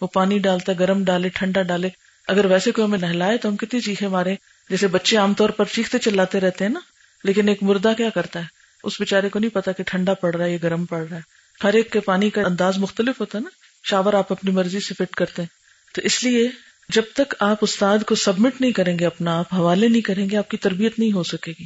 [0.00, 1.88] وہ پانی ڈالتا ہے، گرم ڈالے، ٹھنڈا ڈالے۔
[2.28, 4.34] اگر ویسے کوئی ہمیں نہلائے تو ہم کتنی چیخیں مارے
[4.70, 6.80] جیسے بچے عام طور پر چیختے چلاتے رہتے ہیں نا۔
[7.24, 8.44] لیکن ایک مردہ کیا کرتا ہے؟
[8.84, 11.22] اس بےچارے کو نہیں پتا کہ ٹھنڈا پڑ رہا ہے یا گرم پڑ رہا ہے۔
[11.64, 13.50] ہر ایک کے پانی کا انداز مختلف ہوتا ہے نا۔
[13.90, 15.48] شاور آپ اپنی مرضی سے فٹ کرتے ہیں۔
[15.94, 16.48] تو اس لیے
[16.88, 20.36] جب تک آپ استاد کو سبمٹ نہیں کریں گے، اپنا آپ حوالے نہیں کریں گے،
[20.36, 21.64] آپ کی تربیت نہیں ہو سکے گی۔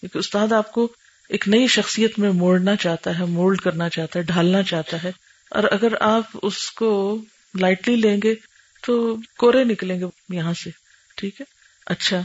[0.00, 0.92] کیونکہ استاد آپ کو
[1.28, 5.12] ایک نئی شخصیت میں موڑنا چاہتا ہے، مولڈ کرنا چاہتا ہے، ڈھالنا چاہتا ہے۔
[5.50, 7.22] اور اگر آپ اس کو
[7.60, 8.34] لائٹلی لیں گے
[8.86, 10.70] تو کورے نکلیں گے یہاں سے۔
[11.16, 11.46] ٹھیک ہے؟
[11.86, 12.22] اچھا۔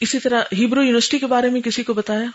[0.00, 2.26] اسی طرح ہیبرو یونیورسٹی کے بارے میں کسی کو بتایا؟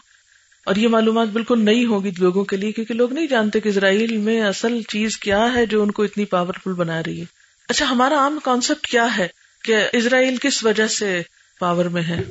[0.65, 4.17] اور یہ معلومات بالکل نئی ہوگی لوگوں کے لیے، کیونکہ لوگ نہیں جانتے کہ اسرائیل
[4.17, 7.25] میں اصل چیز کیا ہے جو ان کو اتنی پاورفل بنا رہی ہے۔
[7.69, 9.27] اچھا ہمارا عام کانسیپٹ کیا ہے
[9.63, 11.21] کہ اسرائیل کس وجہ سے
[11.59, 12.21] پاور میں ہے؟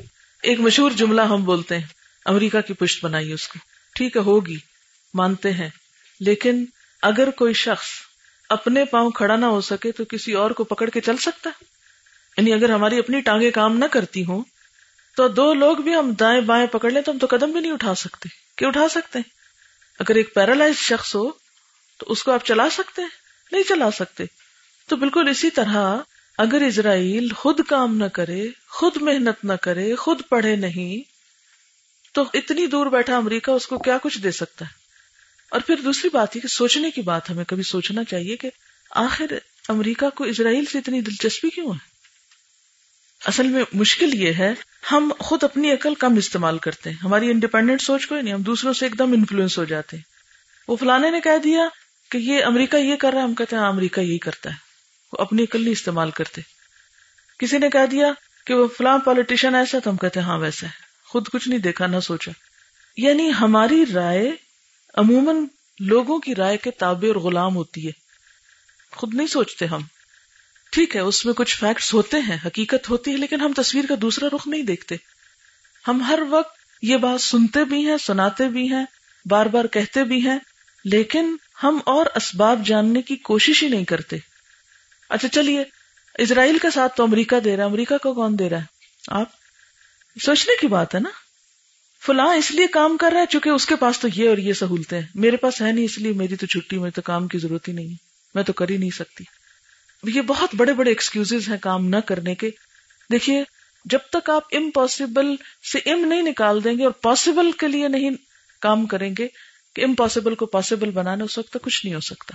[0.43, 1.87] ایک مشہور جملہ ہم بولتے ہیں،
[2.25, 3.59] امریکہ کی پشت بنائی اس کو۔
[3.95, 4.57] ٹھیک ہے، ہوگی،
[5.13, 5.69] مانتے ہیں۔
[6.19, 6.65] لیکن
[7.01, 7.87] اگر کوئی شخص
[8.49, 11.49] اپنے پاؤں کھڑا نہ ہو سکے تو کسی اور کو پکڑ کے چل سکتا
[12.37, 14.43] یعنی اگر ہماری اپنی ٹانگیں کام نہ کرتی ہوں
[15.15, 17.71] تو دو لوگ بھی ہم دائیں بائیں پکڑ لیں تو ہم تو قدم بھی نہیں
[17.71, 19.29] اٹھا سکتے۔ کہ اٹھا سکتے ہیں؟
[19.99, 21.31] اگر ایک پیرالائز شخص ہو،
[21.97, 23.09] تو اس کو آپ چلا سکتے ہیں؟
[23.51, 24.23] نہیں چلا سکتے۔
[24.87, 25.97] تو بالکل اسی طرح
[26.37, 31.11] اگر اسرائیل خود کام نہ کرے، خود محنت نہ کرے، خود پڑھے نہیں،
[32.13, 34.81] تو اتنی دور بیٹھا امریکہ، اس کو کیا کچھ دے سکتا ہے؟
[35.51, 38.49] اور پھر دوسری بات یہ کہ سوچنے کی بات ہمیں کبھی سوچنا چاہیے کہ
[38.91, 39.25] آخر
[39.69, 41.90] امریکہ کو اسرائیل سے اتنی دلچسپی کیوں ہے؟
[43.25, 44.53] اصل میں مشکل یہ ہے،
[44.91, 48.73] ہم خود اپنی عقل کم استعمال کرتے ہیں۔ ہماری انڈیپینڈنٹ سوچ کوئی نہیں، ہم دوسروں
[48.73, 50.03] سے ایک دم انفلوئنس ہو جاتے ہیں۔
[50.67, 51.61] وہ فلانے نے کہہ دیا
[52.11, 54.55] کہ یہ امریکہ یہ کر رہا ہے، ہم کہتے ہیں ہاں، امریکہ یہی کرتا ہے۔
[55.13, 56.41] وہ اپنی عقل نہیں استعمال کرتے۔
[57.39, 58.07] کسی نے کہہ دیا
[58.45, 60.71] کہ وہ فلاں پالیٹیشین ایسا تو ہم کہتے ہیں ہاں ویسا ہے۔
[61.05, 62.31] خود کچھ نہیں دیکھا، نہ سوچا۔
[62.97, 64.31] یعنی ہماری رائے
[64.93, 65.45] عموماً
[65.79, 67.91] لوگوں کی رائے کے تابع اور غلام ہوتی ہے۔
[68.95, 69.81] خود نہیں سوچتے ہم۔
[70.71, 73.95] ٹھیک ہے، اس میں کچھ فیکٹس ہوتے ہیں، حقیقت ہوتی ہے، لیکن ہم تصویر کا
[74.01, 74.95] دوسرا رخ نہیں دیکھتے۔
[75.87, 78.85] ہم ہر وقت یہ بات سنتے بھی ہیں، سناتے بھی ہیں،
[79.25, 80.39] بار بار کہتے بھی ہیں،
[80.85, 84.17] لیکن ہم اور اسباب جاننے کی کوشش ہی نہیں کرتے۔
[85.09, 85.63] اچھا چلیے،
[86.17, 88.63] اسرائیل کا ساتھ تو امریکہ دے رہا ہے، امریکہ کو کون دے رہا ہے؟
[89.07, 89.29] آپ۔
[90.21, 91.09] سوچنے کی بات ہے نا۔
[92.05, 94.53] فلاں اس لیے کام کر رہا ہے چونکہ اس کے پاس تو یہ اور یہ
[94.53, 97.37] سہولتیں ہیں۔ میرے پاس ہے نہیں اس لیے، میری تو چھٹی میں تو کام کی
[97.37, 97.95] ضرورت ہی نہیں ہے۔
[98.35, 99.23] میں تو کر ہی نہیں سکتی۔
[100.03, 102.49] یہ بہت بڑے بڑے ایکسکیوز ہیں کام نہ کرنے کے۔
[103.11, 103.43] دیکھیے،
[103.85, 105.35] جب تک آپ امپاسبل
[105.73, 108.09] سے ام نہیں نکال دیں گے اور پاسبل کے لیے نہیں
[108.61, 109.27] کام کریں گے،
[109.75, 112.33] کہ امپاسبل کو پاسبل بنانا اس وقت کچھ نہیں ہو سکتا۔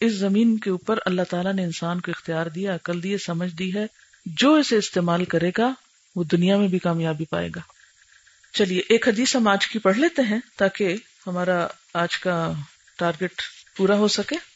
[0.00, 3.74] اس زمین کے اوپر اللہ تعالیٰ نے انسان کو اختیار دیا، عقل دی، سمجھ دی
[3.74, 3.86] ہے۔
[4.26, 5.72] جو اسے استعمال کرے گا،
[6.16, 7.60] وہ دنیا میں بھی کامیابی پائے گا۔
[8.52, 12.52] چلیے، ایک حدیث ہم آج کی پڑھ لیتے ہیں تاکہ ہمارا آج کا
[12.98, 13.42] ٹارگٹ
[13.76, 14.55] پورا ہو سکے۔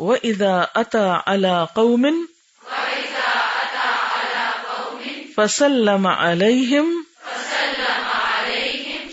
[0.00, 2.06] وإذا أتى على قوم
[5.36, 6.86] فسلم عليهم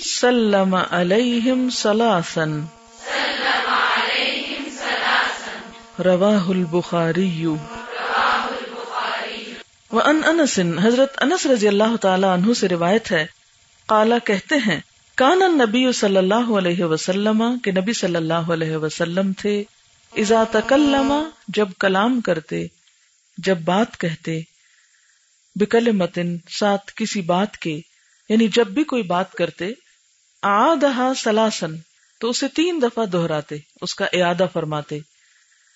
[0.07, 2.51] سلم علیہم سلاسن
[5.99, 7.45] رواہ البخاری
[9.91, 13.25] وان انس حضرت انس رضی اللہ تعالی عنہ سے روایت ہے،
[13.89, 14.79] قالا کہتے ہیں،
[15.17, 19.63] کان النبی صلی اللہ علیہ وسلم، کہ نبی صلی اللہ علیہ وسلم تھے
[20.15, 21.13] اذا تکلم،
[21.47, 22.65] جب کلام کرتے،
[23.37, 24.39] جب بات کہتے
[25.55, 27.79] بکلمتن ساتھ کسی بات کے
[28.29, 29.69] یعنی جب بھی کوئی بات کرتے
[30.43, 31.75] آدہا سلاسن
[32.19, 34.99] تو اسے تین دفعہ دہراتے، اس کا اعادہ فرماتے،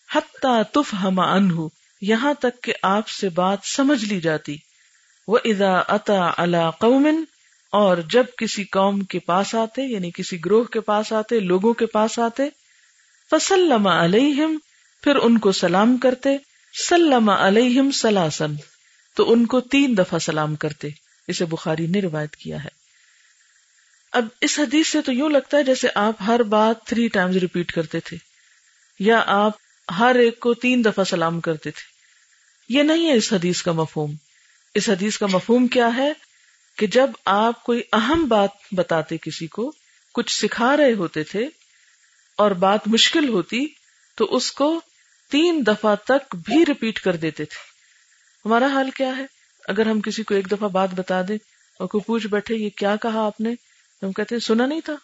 [0.10, 1.68] حتی تف ہم انہو
[2.02, 4.56] یہاں تک کہ آپ سے بات سمجھ لی جاتی
[5.28, 7.24] وہ ادا اتا اللہ قومن
[7.74, 11.86] اور جب کسی قوم کے پاس آتے یعنی کسی گروہ کے پاس آتے، لوگوں کے
[11.86, 12.44] پاس آتے
[13.32, 14.58] فسلم علیہم،
[15.04, 16.30] پھر ان کو سلام کرتے،
[16.90, 18.56] سلم علیہم سلاسن،
[19.16, 20.88] تو ان کو تین دفعہ سلام کرتے،
[21.28, 22.78] اسے بخاری نے روایت کیا ہے۔
[24.12, 27.72] اب اس حدیث سے تو یوں لگتا ہے جیسے آپ ہر بات تھری ٹائمز ریپیٹ
[27.72, 28.18] کرتے تھے،
[29.00, 29.52] یا آپ
[30.00, 31.98] ہر ایک کو تین دفعہ سلام کرتے تھے۔
[32.70, 34.14] یہ نہیں ہے اس حدیث کا مفہوم۔
[34.76, 36.14] اس حدیث کا مفہوم کیا ہے
[36.78, 39.72] کہ جب آپ کوئی اہم بات بتاتے کسی کو،
[40.14, 41.50] کچھ سکھا رہے ہوتے تھے
[42.38, 43.66] اور بات مشکل ہوتی
[44.16, 44.82] تو اس کو
[45.32, 47.60] تین دفعہ تک بھی ریپیٹ کر دیتے تھے۔
[48.46, 49.26] ہمارا حال کیا ہے؟
[49.68, 51.38] اگر ہم کسی کو ایک دفعہ بات بتا دیں
[51.80, 53.50] اور کوئی پوچھ بیٹھے، یہ کیا کہا آپ نے؟
[54.04, 54.96] ہم کہتے ہیں، سنا نہیں تھا۔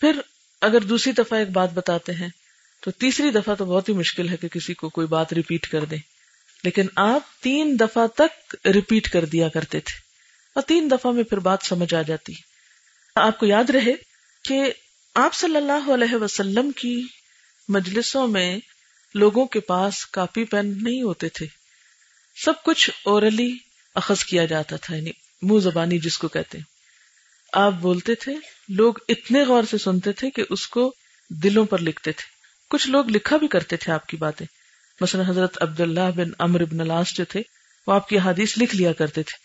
[0.00, 0.20] پھر
[0.60, 2.28] اگر دوسری دفعہ ایک بات بتاتے ہیں،
[2.80, 5.84] تو تیسری دفعہ تو بہت ہی مشکل ہے کہ کسی کو کوئی بات ریپیٹ کر
[5.84, 5.98] دیں۔
[6.64, 9.98] لیکن آپ تین دفعہ تک ریپیٹ کر دیا کرتے تھے۔
[10.54, 12.32] اور تین دفعہ میں پھر بات سمجھ آ جاتی۔
[13.14, 13.92] آپ کو یاد رہے
[14.44, 14.72] کہ
[15.14, 17.02] آپ صلی اللہ علیہ وسلم کی
[17.68, 18.58] مجلسوں میں
[19.14, 21.46] لوگوں کے پاس کاپی پین نہیں ہوتے تھے۔
[22.44, 23.56] سب کچھ اورلی
[23.94, 25.10] اخذ کیا جاتا تھا یعنی
[25.42, 26.64] منہ زبانی جس کو کہتے ہیں۔
[27.52, 28.34] آپ بولتے تھے،
[28.68, 30.94] لوگ اتنے غور سے سنتے تھے کہ اس کو
[31.28, 32.24] دلوں پر لکھتے تھے۔
[32.70, 34.46] کچھ لوگ لکھا بھی کرتے تھے آپ کی باتیں۔
[35.00, 37.42] مثلا حضرت عبداللہ بن امر بن الاس جو تھے،
[37.86, 39.36] وہ آپ کی حادیث لکھ لیا کرتے تھے۔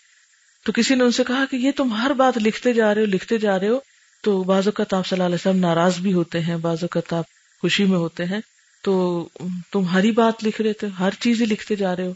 [0.64, 3.06] تو کسی نے ان سے کہا کہ یہ تم ہر بات لکھتے جا رہے ہو،
[3.06, 3.78] لکھتے جا رہے ہو
[4.22, 7.24] تو بعض اوقات آپ صلی اللہ علیہ وسلم ناراض بھی ہوتے ہیں، بعض اوقات آپ
[7.60, 8.40] خوشی میں ہوتے ہیں۔
[8.82, 9.28] تو
[9.72, 12.12] تم ہری بات لکھ رہے تھے، ہر چیز ہی لکھتے جا رہے ہو۔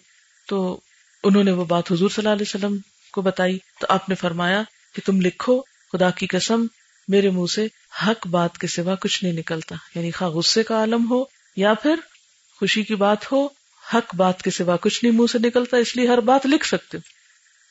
[0.49, 0.81] تو
[1.25, 2.77] انہوں نے وہ بات حضور صلی اللہ علیہ وسلم
[3.13, 4.63] کو بتائی۔ تو آپ نے فرمایا
[4.95, 6.67] کہ تم لکھو، خدا کی قسم،
[7.09, 7.67] میرے منہ سے
[8.07, 11.25] حق بات کے سوا کچھ نہیں نکلتا۔ یعنی خواہ غصے کا عالم ہو
[11.57, 11.95] یا پھر
[12.61, 13.49] خوشی کی بات ہو،
[13.95, 16.99] حق بات کے سوا کچھ نہیں منہ سے نکلتا، اس لیے ہر بات لکھ سکتے
[16.99, 17.23] ہو۔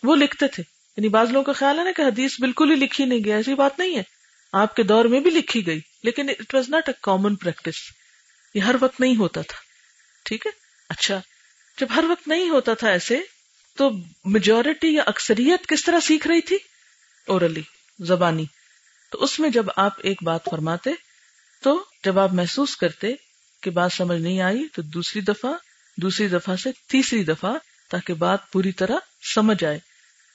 [0.10, 0.64] وہ لکھتے تھے۔
[0.98, 3.54] یعنی بعض لوگوں کا خیال ہے نا کہ حدیث بالکل ہی لکھی نہیں گیا ایسی
[3.54, 4.21] بات نہیں ہے۔
[4.52, 7.78] آپ کے دور میں بھی لکھی گئی، لیکن it was not a common practice
[8.54, 9.60] یہ ہر وقت نہیں ہوتا تھا۔
[10.26, 10.52] ٹھیک ہے؟
[10.90, 11.22] اچھا
[11.78, 13.20] جب ہر وقت نہیں ہوتا تھا ایسے،
[13.78, 13.90] تو
[14.26, 16.58] میجورٹی یا اکثریت کس طرح سیکھ رہی تھی؟
[17.28, 17.62] اورلی
[18.00, 18.46] زبانی۔
[19.12, 20.90] تو اس میں جب آپ ایک بات فرماتے،
[21.62, 23.08] تو جب آپ محسوس کرتے
[23.62, 25.52] کہ بات سمجھ نہیں آئی، تو دوسری دفعہ
[25.98, 27.54] دوسری دفعہ سے تیسری دفعہ
[27.90, 28.96] تاکہ بات پوری طرح
[29.36, 29.80] سمجھ آئے،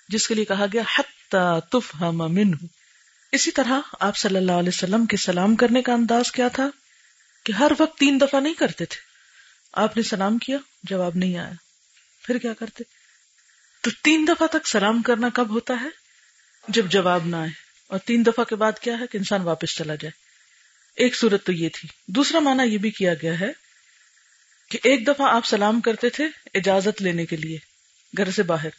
[0.09, 0.83] جس کے لیے کہا گیا
[1.72, 2.22] تف ہم
[3.37, 6.70] اسی طرح آپ صلی اللہ علیہ وسلم کے سلام کرنے کا انداز کیا تھا
[7.44, 8.96] کہ ہر وقت تین دفعہ نہیں کرتے تھے؟
[9.72, 11.53] آپ نے سلام کیا؟ جواب نہیں آیا۔
[12.22, 12.85] پھر کیا کرتے؟
[13.83, 15.88] تو تین دفعہ تک سلام کرنا کب ہوتا ہے؟
[16.68, 17.49] جب جواب نہ آئے۔
[17.88, 20.11] اور تین دفعہ کے بعد کیا ہے کہ انسان واپس چلا جائے۔
[20.96, 23.53] ایک صورت تو یہ تھی۔ دوسرا مانا یہ بھی کیا گیا ہے
[24.70, 27.59] کہ ایک دفعہ آپ سلام کرتے تھے اجازت لینے کے لیے،
[28.16, 28.70] گھر سے باہر۔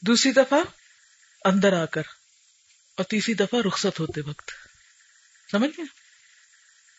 [0.00, 0.58] دوسری دفعہ
[1.44, 2.02] اندر آ کر۔
[2.96, 4.50] اور تیسری دفعہ رخصت ہوتے وقت۔
[5.50, 5.84] سمجھ گئے؟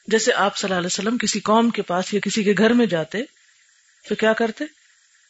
[0.07, 2.85] جیسے آپ صلی اللہ علیہ وسلم کسی قوم کے پاس یا کسی کے گھر میں
[2.85, 3.17] جاتے،
[4.09, 4.65] تو کیا کرتے؟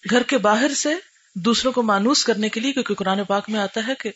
[0.09, 0.89] گھر کے باہر سے
[1.35, 4.11] دوسروں کو مانوس کرنے کے لیے، کیونکہ قرآن پاک میں آتا ہے کہ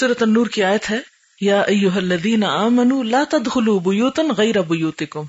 [0.00, 0.98] سورت النور کی آیت ہے،
[1.40, 5.24] یا ایوہ الذین آمنوا لا تدخلوا بیوتا غیر بیوتکم۔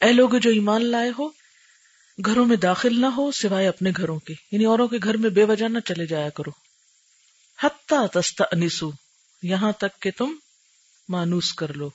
[0.00, 1.28] اے لوگ جو ایمان لائے ہو،
[2.24, 5.44] گھروں میں داخل نہ ہو، سوائے اپنے گھروں کے۔ یعنی اوروں کے گھر میں بے
[5.44, 6.50] وجہ نہ چلے جایا کرو۔
[7.62, 8.90] حتی تستأنسو۔
[9.44, 10.34] یہاں تک کہ تم
[11.08, 11.90] مانوس کر لو۔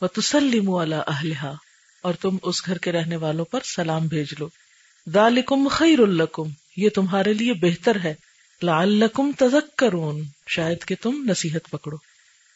[0.00, 1.54] وتسلموا علی اہلہا،
[2.02, 4.48] اور تم اس گھر کے رہنے والوں پر سلام بھیج لو۔
[5.12, 6.42] ذالکم خیر لکم،
[6.76, 8.14] یہ تمہارے لیے بہتر ہے۔
[8.62, 11.96] لعلکم تذکرون، شاید کہ تم نصیحت پکڑو۔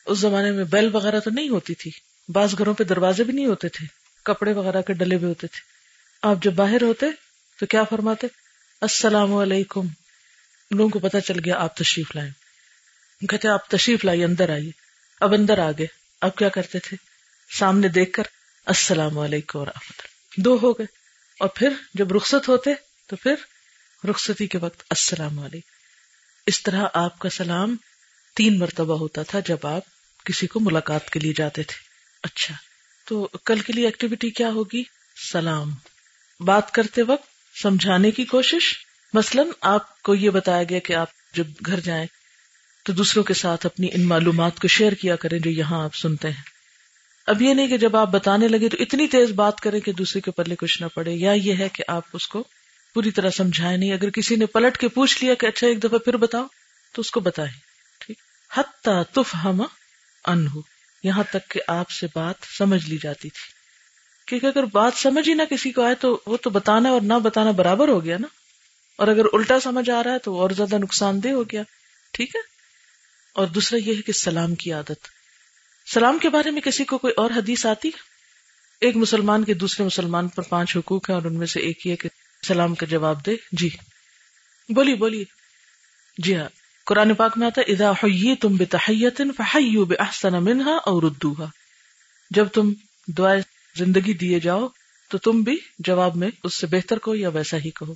[0.06, 1.90] اس زمانے میں بیل وغیرہ تو نہیں ہوتی تھی۔
[2.28, 3.86] بعض گھروں پہ دروازے بھی نہیں ہوتے تھے۔
[4.24, 5.60] کپڑے وغیرہ کے ڈلے بھی ہوتے تھے۔
[6.22, 7.06] آپ جب باہر ہوتے
[7.60, 8.26] تو کیا فرماتے؟
[8.80, 9.86] السلام علیکم۔
[10.70, 12.30] لوگوں کو پتا چل گیا آپ تشریف لائیں۔
[13.26, 14.70] کہتے آپ تشریف لائیے، اندر آئیے۔
[15.20, 15.86] اب اندر آگے
[16.20, 16.96] اب کیا کرتے تھے؟
[17.58, 18.22] سامنے دیکھ کر،
[18.66, 20.86] السلام علیکم ورحمۃ اللہ۔ دو ہو گئے۔
[21.40, 22.70] اور پھر جب رخصت ہوتے،
[23.06, 23.34] تو پھر
[24.10, 25.70] رخصتی کے وقت السلام علیکم۔
[26.46, 27.76] اس طرح آپ کا سلام
[28.36, 29.82] تین مرتبہ ہوتا تھا جب آپ
[30.24, 31.74] کسی کو ملاقات کے لیے جاتے تھے۔
[32.22, 32.54] اچھا
[33.06, 34.82] تو کل کے لیے ایکٹیویٹی کیا ہوگی؟
[35.32, 35.74] سلام۔
[36.40, 38.74] بات کرتے وقت سمجھانے کی کوشش،
[39.12, 42.06] مثلا آپ کو یہ بتایا گیا کہ آپ جب گھر جائیں
[42.84, 46.28] تو دوسروں کے ساتھ اپنی ان معلومات کو شیئر کیا کریں جو یہاں آپ سنتے
[46.28, 46.42] ہیں۔
[47.26, 50.20] اب یہ نہیں کہ جب آپ بتانے لگے تو اتنی تیز بات کریں کہ دوسرے
[50.20, 52.44] کے پلے کچھ نہ پڑے، یا یہ ہے کہ آپ اس کو
[52.94, 55.98] پوری طرح سمجھائے نہیں۔ اگر کسی نے پلٹ کے پوچھ لیا کہ اچھا ایک دفعہ
[55.98, 56.46] پھر بتاؤ،
[56.94, 57.52] تو اس کو بتائیں،
[58.00, 58.16] ٹھیک؟
[58.56, 59.62] حتیٰ تف ہم
[60.26, 60.60] انہو
[61.02, 63.60] یہاں تک کہ آپ سے بات سمجھ لی جاتی تھی۔
[64.26, 67.14] کیونکہ اگر بات سمجھ ہی نہ کسی کو آئے تو وہ تو بتانا اور نہ
[67.14, 68.26] بتانا برابر ہو گیا نا۔
[68.96, 71.62] اور اگر الٹا سمجھ آ رہا ہے تو اور زیادہ نقصان دہ ہو گیا۔
[72.12, 72.40] ٹھیک ہے؟
[73.34, 75.08] اور دوسرا یہ ہے کہ سلام کی عادت۔
[75.94, 77.90] سلام کے بارے میں کسی کو کوئی اور حدیث آتی؟
[78.80, 81.96] ایک مسلمان کے دوسرے مسلمان پر پانچ حقوق ہیں اور ان میں سے ایک یہ
[81.96, 82.08] کہ
[82.48, 83.68] سلام کا جواب دے۔ جی۔
[84.68, 85.24] بولی بولی
[86.18, 86.48] جی ہاں۔
[86.86, 91.46] قرآن پاک میں آتا ادا ہوئی تم بے تحیت فحیو بے احسن منہا اور ردوہا۔
[92.30, 92.72] جب تم
[93.08, 93.42] دعائیں
[93.76, 94.68] زندگی دیے جاؤ،
[95.08, 97.94] تو تم بھی جواب میں اس سے بہتر کو یا ویسا ہی کہو۔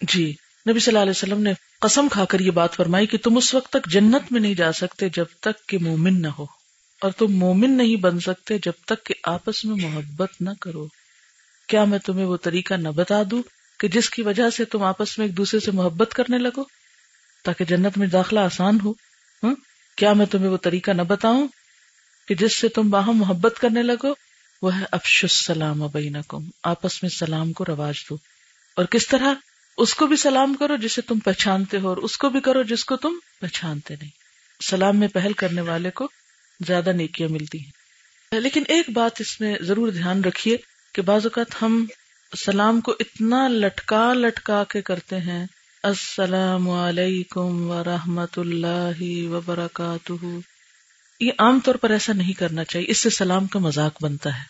[0.00, 0.34] جی۔
[0.70, 3.54] نبی صلی اللہ علیہ وسلم نے قسم کھا کر یہ بات فرمائی کہ تم اس
[3.54, 6.46] وقت تک جنت میں نہیں جا سکتے جب تک کہ مومن نہ ہو،
[7.00, 10.86] اور تم مومن نہیں بن سکتے جب تک کہ آپس میں محبت نہ کرو۔
[11.68, 13.42] کیا میں تمہیں وہ طریقہ نہ بتا دوں
[13.80, 16.64] کہ جس کی وجہ سے تم آپس میں ایک دوسرے سے محبت کرنے لگو؟
[17.44, 18.90] تاکہ جنت میں داخلہ آسان ہو۔
[19.42, 19.54] ہاں؟
[19.96, 21.48] کیا میں تمہیں وہ طریقہ نہ بتاؤں
[22.28, 24.14] کہ جس سے تم باہم محبت کرنے لگو؟
[24.62, 28.16] وہ ہے افش السلام بینکم، آپس میں سلام کو رواج دو۔
[28.76, 29.34] اور کس طرح؟
[29.76, 32.84] اس کو بھی سلام کرو جسے تم پہچانتے ہو اور اس کو بھی کرو جس
[32.84, 34.10] کو تم پہچانتے نہیں۔
[34.70, 36.08] سلام میں پہل کرنے والے کو
[36.66, 37.70] زیادہ نیکیاں ملتی ہیں۔
[38.40, 40.56] لیکن ایک بات اس میں ضرور دھیان رکھیے
[40.94, 41.86] کہ بعض اوقات ہم
[42.46, 45.46] سلام کو اتنا لٹکا لٹکا کے کرتے ہیں۔
[45.82, 50.26] السلام علیکم ورحمۃ اللہ وبرکاتہ۔
[51.20, 54.44] یہ عام طور پر ایسا نہیں کرنا چاہیے، اس سے سلام کا مذاق بنتا ہے۔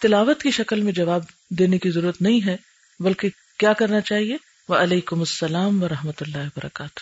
[0.00, 2.56] تلاوت کی شکل میں جواب دینے کی ضرورت نہیں ہے،
[3.00, 3.28] بلکہ
[3.60, 4.36] کیا کرنا چاہیے؟
[4.68, 7.00] وہ علیکم السلام و رحمۃ اللہ وبرکاتہ۔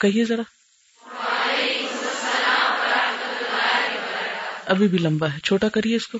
[0.00, 0.42] کہیے ذرا۔
[4.66, 6.18] ابھی بھی لمبا ہے۔ چھوٹا کریے اس کو۔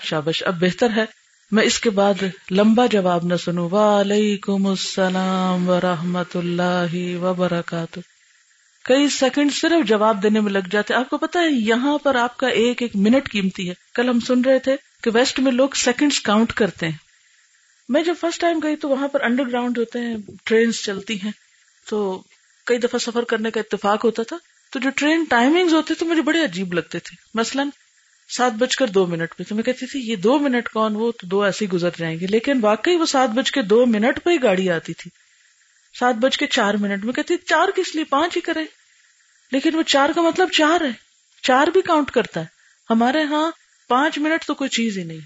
[0.00, 1.04] شابش، اب بہتر ہے۔
[1.50, 8.00] میں اس کے بعد لمبا جواب نہ سنوں۔ وعلیکم السلام و رحمۃ اللہ وبرکاتہ۔
[8.84, 12.36] کئی سیکنڈ صرف جواب دینے میں لگ جاتے آپ کو پتا ہے، یہاں پر آپ
[12.36, 14.76] کا ایک ایک منٹ قیمتی ہے۔ کل ہم سن رہے تھے
[15.06, 16.96] کہ ویسٹ میں لوگ سیکنڈز کاؤنٹ کرتے ہیں۔
[17.88, 21.30] میں جب فرسٹ ٹائم گئی تو وہاں پر انڈر گراؤنڈ ہوتے ہیں ٹرینز چلتی ہیں۔
[21.88, 22.22] تو
[22.66, 24.36] کئی دفعہ سفر کرنے کا اتفاق ہوتا تھا۔
[24.72, 27.68] تو جو ٹرین ٹائمنگ ہوتے تھے مجھے بڑے عجیب لگتے تھے۔ مثلاً
[28.28, 31.12] سات بج کر دو منٹ پہ تو میں کہتی تھی، یہ دو منٹ کون وہ؟
[31.12, 34.24] تو دو ایسے ہی گزر جائیں گے۔ لیکن واقعی وہ سات بج کے دو منٹ
[34.24, 35.10] پہ ہی گاڑی آتی تھی۔
[35.98, 38.64] سات بج کے چار منٹ۔ میں کہتی، چار کس لیے؟ پانچ ہی کرے
[39.52, 40.92] لیکن وہ چار کا مطلب چار ہے۔
[41.42, 42.46] چار بھی کاؤنٹ کرتا ہے۔
[42.90, 43.50] ہمارے ہاں
[43.88, 45.20] پانچ منٹ تو کوئی چیز ہی نہیں۔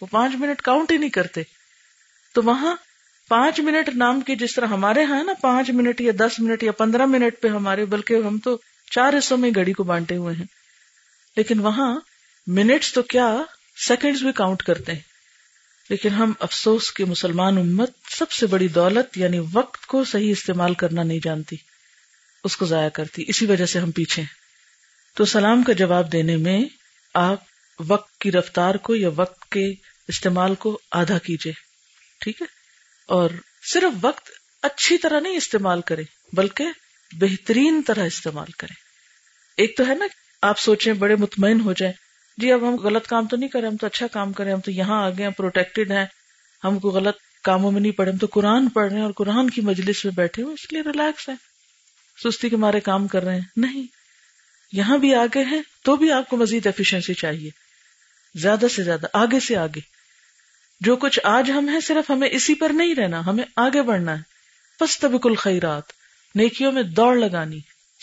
[0.00, 1.42] وہ پانچ منٹ کاؤنٹ ہی نہیں کرتے۔
[2.34, 2.76] تو وہاں
[3.28, 6.72] پانچ منٹ نام کے جس طرح ہمارے ہاں نا، پانچ منٹ یا دس منٹ یا
[6.72, 8.58] پندرہ منٹ پہ ہمارے، بلکہ ہم تو
[8.90, 10.44] چار حصوں میں گھڑی کو بانٹے ہوئے ہیں۔
[11.36, 12.00] لیکن وہاں
[12.46, 13.36] منٹس تو کیا
[13.88, 15.00] سیکنڈز بھی کاؤنٹ کرتے ہیں۔
[15.90, 20.74] لیکن ہم افسوس کے مسلمان امت سب سے بڑی دولت یعنی وقت کو صحیح استعمال
[20.74, 21.56] کرنا نہیں جانتی۔
[22.44, 24.22] اس کو ضائع کرتی۔ اسی وجہ سے ہم پیچھے
[25.14, 26.64] تو سلام کا جواب دینے میں
[27.14, 29.72] آپ وقت کی رفتار کو یا وقت کے
[30.08, 31.52] استعمال کو آدھا کیجیے
[32.20, 32.46] ٹھیک ہے؟
[33.08, 33.30] اور
[33.72, 34.30] صرف وقت
[34.62, 36.02] اچھی طرح نہیں استعمال کرے
[36.32, 36.64] بلکہ
[37.20, 38.74] بہترین طرح استعمال کرے
[39.56, 40.06] ایک تو ہے نا،
[40.42, 41.94] آپ سوچیں بڑے مطمئن ہو جائیں
[42.38, 44.70] جی اب ہم غلط کام تو نہیں کریں، ہم تو اچھا کام کریں، ہم تو
[44.70, 46.06] یہاں آگے ہیں، پروٹیکٹڈ ہیں،
[46.64, 49.50] ہم کو غلط کاموں میں نہیں پڑھے ہم تو قرآن پڑھ رہے ہیں اور قرآن
[49.50, 51.36] کی مجلس میں بیٹھے ہوئے، اس لیے ریلیکس ہیں۔
[52.24, 53.86] سستی کے مارے کام کر رہے ہیں، نہیں۔
[54.72, 57.65] یہاں بھی آگے ہیں، تو بھی آپ کو مزید ایفیشنسی چاہیے۔
[58.36, 59.80] زیادہ سے زیادہ، آگے سے آگے۔
[60.80, 64.22] جو کچھ آج ہم ہیں، صرف ہمیں اسی پر نہیں رہنا، ہمیں آگے بڑھنا ہے۔
[64.80, 65.82] بس تبک الخیرات،
[66.34, 67.58] نیکیوں میں دوڑ لگانی،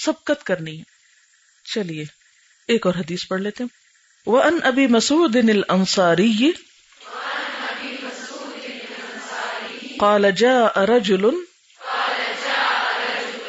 [0.06, 0.84] سبقت کرنی ہے۔
[1.74, 2.04] چلیے،
[2.68, 3.84] ایک اور حدیث پڑھ لیتے ہیں۔
[4.30, 6.52] وأن أبي مسعود الأنصاري
[10.00, 11.26] قال جاء رجل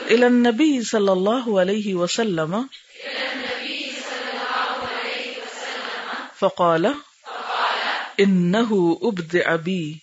[0.09, 2.57] إلى النبي صلى الله عليه وسلم
[6.45, 6.95] فقال،
[8.21, 9.95] إنه أبدع بي.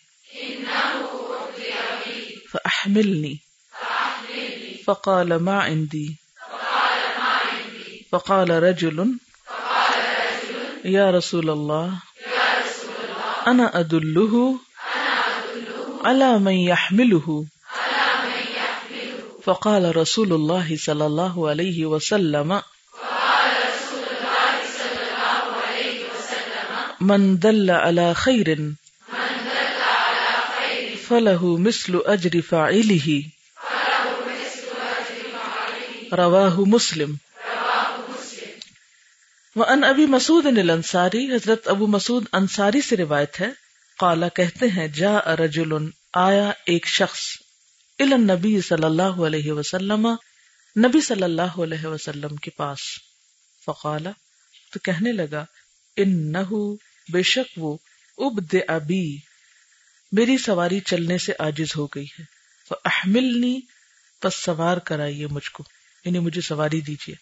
[2.51, 3.35] فأحملني.
[4.85, 6.07] فقال، ما عندي.
[8.11, 9.03] فقال، رجل.
[10.83, 11.89] یا رسول اللہ
[13.45, 14.51] انا ادلہ
[16.03, 17.41] على من يحمله.
[19.45, 22.53] فقال رسول الله صلى الله عليه وسلم
[27.01, 28.49] من دل على خير
[31.05, 33.15] فله مثل اجر فاعله
[36.13, 37.15] رواه مسلم
[39.55, 43.49] وہ ان مسعود انصاری حضرت ابو مسعود انصاری سے روایت ہے،
[43.99, 45.73] قالا کہتے ہیں جا رجل
[46.13, 47.23] آیا ایک شخص
[47.99, 50.07] نبی صلی اللہ علیہ وسلم،
[50.75, 52.85] نبی صلی اللہ علیہ وسلم کے پاس،
[53.65, 54.11] فقالا
[54.73, 55.43] تو کہنے لگا
[55.97, 56.43] ان نہ
[57.11, 57.77] بے شک وہ
[58.17, 59.17] اب ابی،
[60.11, 62.41] میری سواری چلنے سے آجز ہو گئی ہے۔
[62.85, 63.59] احملنی
[64.21, 65.63] پس سوار کرائیے مجھ کو
[66.05, 67.15] یعنی مجھے سواری دیجیے۔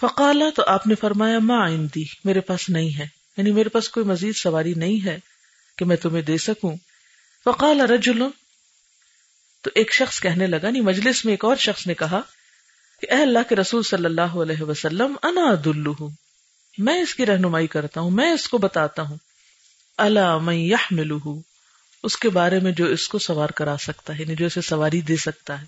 [0.00, 3.06] فقالا، تو آپ نے فرمایا ماں آئندی میرے پاس نہیں ہے۔
[3.36, 5.18] یعنی میرے پاس کوئی مزید سواری نہیں ہے
[5.78, 6.76] کہ میں تمہیں دے سکوں۔
[7.44, 8.22] فقال رجل،
[9.62, 12.20] تو ایک شخص کہنے لگا نہیں مجلس میں ایک اور شخص نے کہا
[13.00, 16.10] کہ اے اللہ کے رسول صلی اللہ علیہ وسلم، انا دلو ہوں
[16.78, 19.16] میں اس کی رہنمائی کرتا ہوں، میں اس کو بتاتا ہوں۔
[19.98, 21.18] اللہ میں یہ ملو
[22.02, 25.00] اس کے بارے میں جو اس کو سوار کرا سکتا ہے یعنی جو اسے سواری
[25.00, 25.66] دے سکتا ہے۔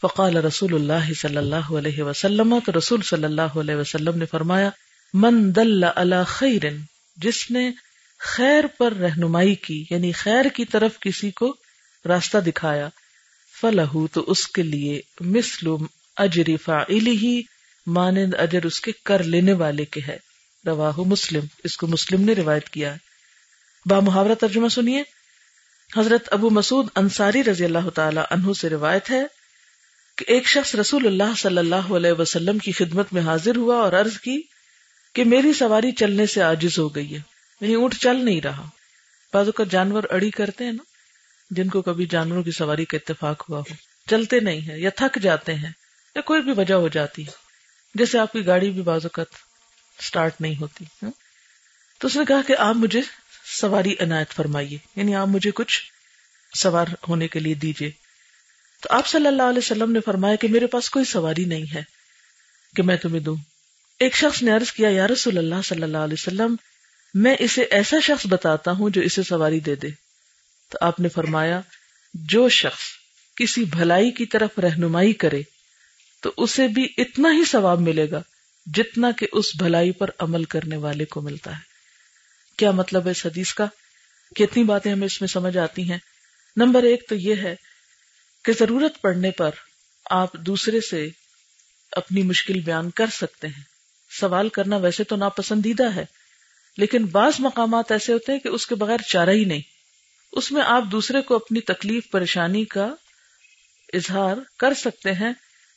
[0.00, 4.70] فقال رسول اللہ صلی اللہ علیہ وسلم، تو رسول صلی اللہ علیہ وسلم نے فرمایا،
[5.14, 5.84] من دل
[6.26, 6.62] خیر،
[7.16, 7.70] جس نے
[8.18, 11.56] خیر پر رہنمائی کی یعنی خیر کی طرف کسی کو
[12.04, 12.88] راستہ دکھایا
[13.60, 17.42] فلح تو اس کے لیے مسلم اجری فاعلی
[17.88, 20.16] مانند اجر اس کے کر لینے والے کے ہے۔
[20.66, 22.98] رواہ مسلم۔ اس کو مسلم نے روایت کیا ہے۔
[23.86, 25.02] با محاورہ ترجمہ سنیے۔
[25.96, 29.22] حضرت ابو مسعود انصاری رضی اللہ تعالی عنہ سے روایت ہے
[30.16, 33.92] کہ ایک شخص رسول اللہ صلی اللہ علیہ وسلم کی خدمت میں حاضر ہوا اور
[33.92, 34.42] عرض کی
[35.14, 37.20] کہ میری سواری چلنے سے آجز ہو گئی ہے۔
[37.60, 38.68] یعنی اونٹ چل نہیں رہا۔
[39.32, 40.82] بازو کا جانور اڑی کرتے ہیں نا،
[41.50, 43.74] جن کو کبھی جانوروں کی سواری کا اتفاق ہوا ہو۔
[44.10, 45.70] چلتے نہیں ہیں یا تھک جاتے ہیں
[46.16, 47.47] یا کوئی بھی وجہ ہو جاتی ہے۔
[47.94, 49.22] جیسے آپ کی گاڑی بھی بازو کا
[49.98, 51.10] اسٹارٹ نہیں ہوتی ہاں؟
[51.98, 53.00] تو اس نے کہا کہ آپ مجھے
[53.60, 55.82] سواری عنایت فرمائیے یعنی آپ مجھے کچھ
[56.58, 57.90] سوار ہونے کے لیے دیجیے۔
[58.82, 61.82] تو آپ صلی اللہ علیہ وسلم نے فرمایا کہ میرے پاس کوئی سواری نہیں ہے
[62.76, 63.36] کہ میں تمہیں دوں۔
[63.98, 66.56] ایک شخص نے عرض کیا، یا رسول اللہ صلی اللہ علیہ وسلم،
[67.14, 69.88] میں اسے ایسا شخص بتاتا ہوں جو اسے سواری دے دے۔
[70.68, 71.60] تو آپ نے فرمایا،
[72.14, 72.82] جو شخص
[73.36, 75.42] کسی بھلائی کی طرف رہنمائی کرے
[76.20, 78.22] تو اسے بھی اتنا ہی ثواب ملے گا
[78.66, 81.60] جتنا کہ اس بھلائی پر عمل کرنے والے کو ملتا ہے۔
[82.56, 83.66] کیا مطلب ہے اس حدیث کا؟
[84.36, 85.98] کتنی باتیں ہمیں اس میں سمجھ آتی ہیں۔
[86.56, 87.54] نمبر ایک تو یہ ہے
[88.44, 89.50] کہ ضرورت پڑنے پر
[90.10, 91.08] آپ دوسرے سے
[91.92, 93.62] اپنی مشکل بیان کر سکتے ہیں۔
[94.20, 96.04] سوال کرنا ویسے تو ناپسندیدہ ہے،
[96.76, 99.60] لیکن بعض مقامات ایسے ہوتے ہیں کہ اس کے بغیر چارہ ہی نہیں۔
[100.32, 102.94] اس میں آپ دوسرے کو اپنی تکلیف، پریشانی کا
[103.92, 105.32] اظہار کر سکتے ہیں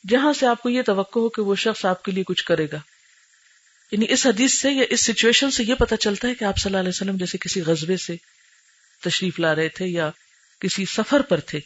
[0.08, 2.66] جہاں سے آپ کو یہ توقع ہو کہ وہ شخص آپ کے لیے کچھ کرے
[2.72, 2.78] گا۔
[3.92, 6.70] یعنی اس حدیث سے یا اس سچویشن سے یہ پتا چلتا ہے کہ آپ صلی
[6.70, 8.16] اللہ علیہ وسلم جیسے کسی غزبے سے
[9.04, 10.10] تشریف لا رہے تھے یا
[10.60, 11.60] کسی سفر پر تھے۔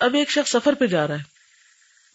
[0.00, 1.22] اب ایک شخص سفر پہ جا رہا ہے۔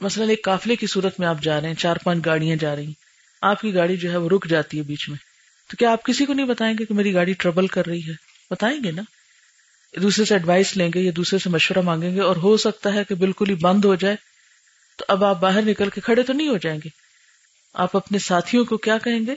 [0.02, 2.86] مثلاً ایک قافلے کی صورت میں آپ جا رہے ہیں، چار پانچ گاڑیاں جا رہی
[2.86, 2.94] ہیں۔
[3.42, 5.18] آپ کی گاڑی جو ہے وہ رک جاتی ہے بیچ میں۔
[5.70, 8.14] تو کیا آپ کسی کو نہیں بتائیں گے کہ میری گاڑی ٹربل کر رہی ہے؟
[8.50, 9.02] بتائیں گے نا۔
[10.02, 13.04] دوسرے سے ایڈوائس لیں گے یا دوسرے سے مشورہ مانگیں گے اور ہو سکتا ہے
[13.04, 14.16] کہ بالکل ہی بند ہو جائے۔
[14.98, 16.90] تو اب آپ باہر نکل کے کھڑے تو نہیں ہو جائیں گے۔
[17.74, 19.36] آپ اپنے ساتھیوں کو کیا کہیں گے؟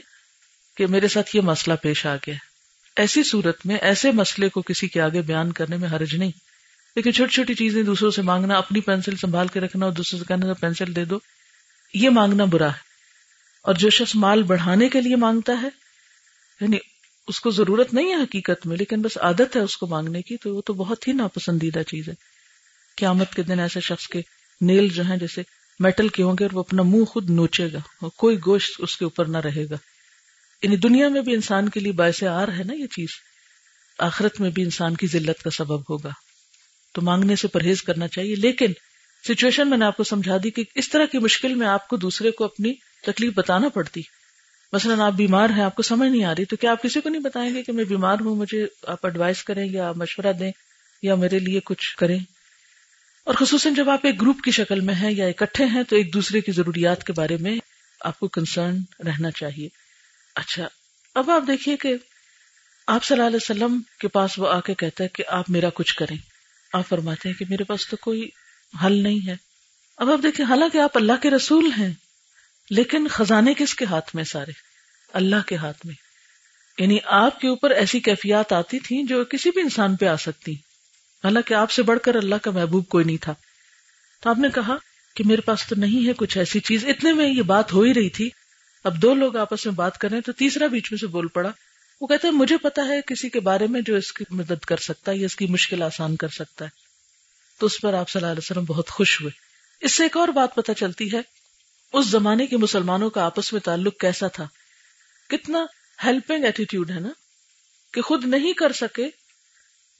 [0.77, 2.35] کہ میرے ساتھ یہ مسئلہ پیش آ گیا۔
[2.95, 6.31] ایسی صورت میں ایسے مسئلے کو کسی کے آگے بیان کرنے میں حرج نہیں۔
[6.95, 10.25] لیکن چھوٹی چھوٹی چیزیں دوسروں سے مانگنا، اپنی پینسل سنبھال کے رکھنا اور دوسرے سے
[10.27, 11.19] کہنا پینسل دے دو۔
[11.93, 12.89] یہ مانگنا برا ہے۔
[13.63, 15.67] اور جو شخص مال بڑھانے کے لیے مانگتا ہے
[16.61, 16.77] یعنی
[17.27, 20.37] اس کو ضرورت نہیں ہے حقیقت میں، لیکن بس عادت ہے اس کو مانگنے کی،
[20.37, 22.13] تو وہ تو بہت ہی ناپسندیدہ چیز ہے۔
[22.97, 24.21] قیامت کے دن ایسے شخص کے
[24.61, 25.41] نیل جو ہیں، جیسے
[25.79, 28.97] میٹل کے ہوں گے اور وہ اپنا منہ خود نوچے گا، اور کوئی گوشت اس
[28.97, 29.75] کے اوپر نہ رہے گا۔
[30.63, 33.07] یعنی دنیا میں بھی انسان کے لیے باعث آر ہے نا یہ چیز۔
[33.99, 36.09] آخرت میں بھی انسان کی ذلت کا سبب ہوگا۔
[36.93, 38.73] تو مانگنے سے پرہیز کرنا چاہیے۔ لیکن
[39.27, 41.97] سچویشن میں نے آپ کو سمجھا دی کہ اس طرح کی مشکل میں آپ کو
[41.97, 42.73] دوسرے کو اپنی
[43.07, 44.01] تکلیف بتانا پڑتی۔
[44.73, 47.09] مثلاً آپ بیمار ہیں، آپ کو سمجھ نہیں آ رہی، تو کیا آپ کسی کو
[47.09, 50.51] نہیں بتائیں گے کہ میں بیمار ہوں، مجھے آپ ایڈوائز کریں یا مشورہ دیں
[51.01, 52.19] یا میرے لیے کچھ کریں؟
[53.29, 56.13] اور خصوصاً جب آپ ایک گروپ کی شکل میں ہیں یا اکٹھے ہیں تو ایک
[56.13, 57.57] دوسرے کی ضروریات کے بارے میں
[58.01, 59.67] آپ کو کنسرن رہنا چاہیے۔
[60.35, 60.67] اچھا
[61.15, 61.95] اب آپ دیکھیے کہ
[62.87, 65.69] آپ صلی اللہ علیہ وسلم کے پاس وہ آ کے کہتا ہے کہ آپ میرا
[65.73, 66.17] کچھ کریں۔
[66.73, 68.29] آپ فرماتے ہیں کہ میرے پاس تو کوئی
[68.83, 69.35] حل نہیں ہے۔
[69.97, 71.93] اب آپ دیکھیں، حالانکہ آپ اللہ کے رسول ہیں،
[72.69, 74.51] لیکن خزانے کس کے ہاتھ میں سارے؟
[75.13, 75.95] اللہ کے ہاتھ میں۔
[76.77, 80.55] یعنی آپ کے اوپر ایسی کیفیات آتی تھیں جو کسی بھی انسان پہ آ سکتی۔
[81.23, 83.35] حالانکہ آپ سے بڑھ کر اللہ کا محبوب کوئی نہیں تھا۔
[84.21, 84.75] تو آپ نے کہا
[85.15, 87.93] کہ میرے پاس تو نہیں ہے کچھ ایسی چیز۔ اتنے میں یہ بات ہو ہی
[87.93, 88.29] رہی تھی۔
[88.83, 91.27] اب دو لوگ آپس میں بات کر رہے ہیں تو تیسرا بیچ میں سے بول
[91.27, 91.51] پڑا۔
[92.01, 94.77] وہ کہتے ہیں، مجھے پتا ہے کسی کے بارے میں جو اس کی مدد کر
[94.77, 96.69] سکتا ہے یا اس کی مشکل آسان کر سکتا ہے۔
[97.59, 99.31] تو اس پر آپ صلی اللہ علیہ وسلم بہت خوش ہوئے۔
[99.85, 101.19] اس سے ایک اور بات پتہ چلتی ہے،
[101.93, 104.47] اس زمانے کے مسلمانوں کا آپس میں تعلق کیسا تھا؟
[105.29, 105.65] کتنا
[106.03, 107.09] ہیلپنگ ایٹیٹیوڈ ہے نا؟
[107.93, 109.09] کہ خود نہیں کر سکے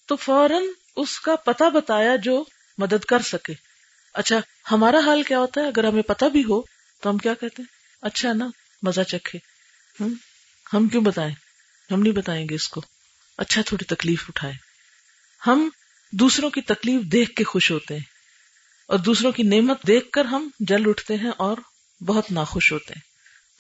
[0.06, 0.64] تو فوراً
[1.02, 2.44] اس کا پتا بتایا جو
[2.78, 3.54] مدد کر سکے۔
[4.14, 4.40] اچھا
[4.72, 6.62] ہمارا حال کیا ہوتا ہے؟ اگر ہمیں پتا بھی ہو،
[7.02, 8.48] تو ہم کیا کہتے ہیں؟ اچھا نا،
[8.82, 9.40] مزہ چکھے۔
[10.74, 11.36] ہم کیوں بتائیں؟
[11.92, 12.82] ہم نہیں بتائیں گے اس کو۔
[13.38, 14.54] اچھا تھوڑی تکلیف اٹھائے۔
[15.48, 15.70] ہم
[16.12, 18.04] دوسروں کی تکلیف دیکھ کے خوش ہوتے ہیں۔
[18.88, 21.58] اور دوسروں کی نعمت دیکھ کر ہم جل اٹھتے ہیں اور
[22.02, 23.02] بہت ناخوش ہوتے ہیں۔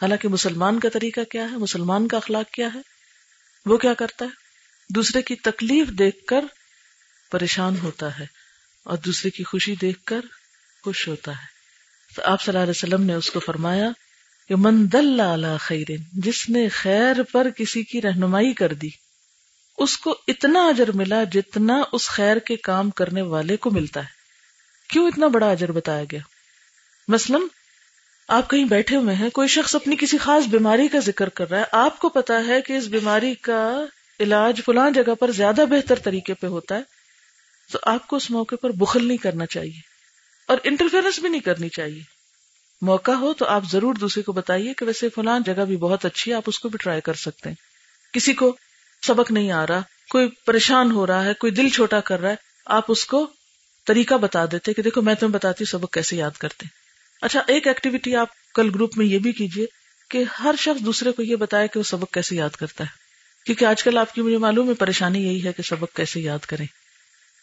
[0.02, 2.80] حالانکہ مسلمان کا طریقہ کیا ہے؟ مسلمان کا اخلاق کیا ہے؟
[3.66, 4.30] وہ کیا کرتا ہے؟
[4.90, 6.46] دوسرے کی تکلیف دیکھ کر
[7.30, 8.26] پریشان ہوتا ہے
[8.84, 10.22] اور دوسرے کی خوشی دیکھ کر
[10.84, 11.60] خوش ہوتا ہے۔
[12.16, 13.90] تو آپ صلی اللہ علیہ وسلم نے اس کو فرمایا
[14.48, 15.22] کہ من دل
[15.60, 18.90] خیر، جس نے خیر پر کسی کی رہنمائی کر دی،
[19.78, 24.20] اس کو اتنا اجر ملا جتنا اس خیر کے کام کرنے والے کو ملتا ہے۔
[24.90, 26.20] کیوں اتنا بڑا اجر بتایا گیا؟
[27.08, 27.42] مثلاً،
[28.28, 31.60] آپ کہیں بیٹھے ہوئے ہیں، کوئی شخص اپنی کسی خاص بیماری کا ذکر کر رہا
[31.60, 33.86] ہے، آپ کو پتا ہے کہ اس بیماری کا
[34.20, 36.99] علاج فلاں جگہ پر زیادہ بہتر طریقے پہ ہوتا ہے۔
[37.72, 39.80] تو آپ کو اس موقع پر بخل نہیں کرنا چاہیے
[40.48, 42.02] اور انٹرفیئرنس بھی نہیں کرنی چاہیے۔
[42.82, 46.32] موقع ہو تو آپ ضرور دوسرے کو بتائیے کہ ویسے فلاں جگہ بھی بہت اچھی
[46.32, 47.56] ہے، آپ اس کو بھی ٹرائی کر سکتے ہیں۔
[48.14, 48.58] کسی کو
[49.08, 52.36] سبق نہیں آ رہا، کوئی پریشان ہو رہا ہے، کوئی دل چھوٹا کر رہا ہے،
[52.66, 53.28] آپ اس کو
[53.86, 56.80] طریقہ بتا دیتے کہ دیکھو میں تمہیں بتاتی ہوں سبق کیسے یاد کرتے ہیں۔
[57.22, 59.66] اچھا ایک ایکٹیویٹی آپ کل گروپ میں یہ بھی کیجیے
[60.10, 62.90] کہ ہر شخص دوسرے کو یہ بتائے کہ وہ سبق کیسے یاد کرتا ہے۔
[63.46, 66.40] کیونکہ آج کل آپ کی مجھے معلوم ہے، پریشانی یہی ہے کہ سبق کیسے یاد
[66.40, 66.66] کریں۔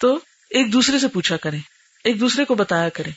[0.01, 0.19] تو
[0.51, 1.59] ایک دوسرے سے پوچھا کریں،
[2.05, 3.13] ایک دوسرے کو بتایا کریں۔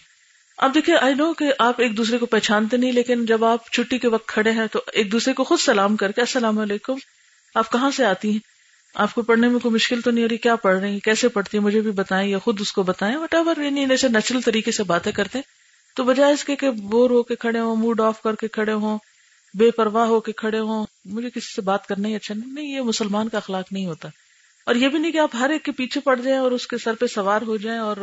[0.58, 3.98] اب دیکھیں آئی نو کہ آپ ایک دوسرے کو پہچانتے نہیں، لیکن جب آپ چھٹی
[3.98, 6.96] کے وقت کھڑے ہیں تو ایک دوسرے کو خود سلام کر کے، السلام علیکم،
[7.56, 8.40] آپ کہاں سے آتی ہیں؟
[8.96, 11.28] آپ کو پڑھنے میں کوئی مشکل تو نہیں ہو رہی؟ کیا پڑھ رہی ہیں؟ کیسے
[11.28, 14.42] پڑھتی ہیں؟ مجھے بھی بتائیں یا خود اس کو بتائیں وٹ ایور یعنی ایسے نیچرل
[14.42, 15.60] طریقے سے باتیں کرتے ہیں۔
[15.96, 18.72] تو بجائے اس کے کہ بور ہو کے کھڑے ہوں موڈ آف کر کے کھڑے
[18.72, 18.98] ہوں،
[19.54, 22.66] بے پرواہ ہو کے کھڑے ہوں، مجھے کسی سے بات کرنا ہی اچھا نہیں نہیں،
[22.66, 24.10] یہ مسلمان کا اخلاق نہیں ہوتا۔
[24.70, 26.78] اور یہ بھی نہیں کہ آپ ہر ایک کے پیچھے پڑ جائیں اور اس کے
[26.78, 27.98] سر پہ سوار ہو جائیں اور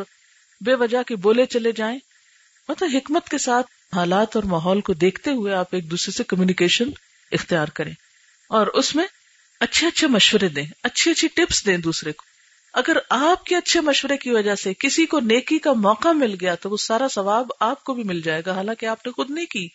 [0.61, 1.99] بے وجہ کے بولے چلے جائیں۔
[2.69, 6.91] مطلب حکمت کے ساتھ حالات اور ماحول کو دیکھتے ہوئے آپ ایک دوسرے سے کمیونیکیشن
[7.33, 7.93] اختیار کریں
[8.49, 9.05] اور اس میں
[9.61, 12.25] اچھے اچھے مشورے دیں، اچھی اچھی ٹپس دیں دوسرے کو۔
[12.75, 16.55] اگر آپ کے اچھے مشورے کی وجہ سے کسی کو نیکی کا موقع مل گیا
[16.55, 19.47] تو وہ سارا ثواب آپ کو بھی مل جائے گا۔ حالانکہ آپ نے خود نہیں
[19.47, 19.69] کی۔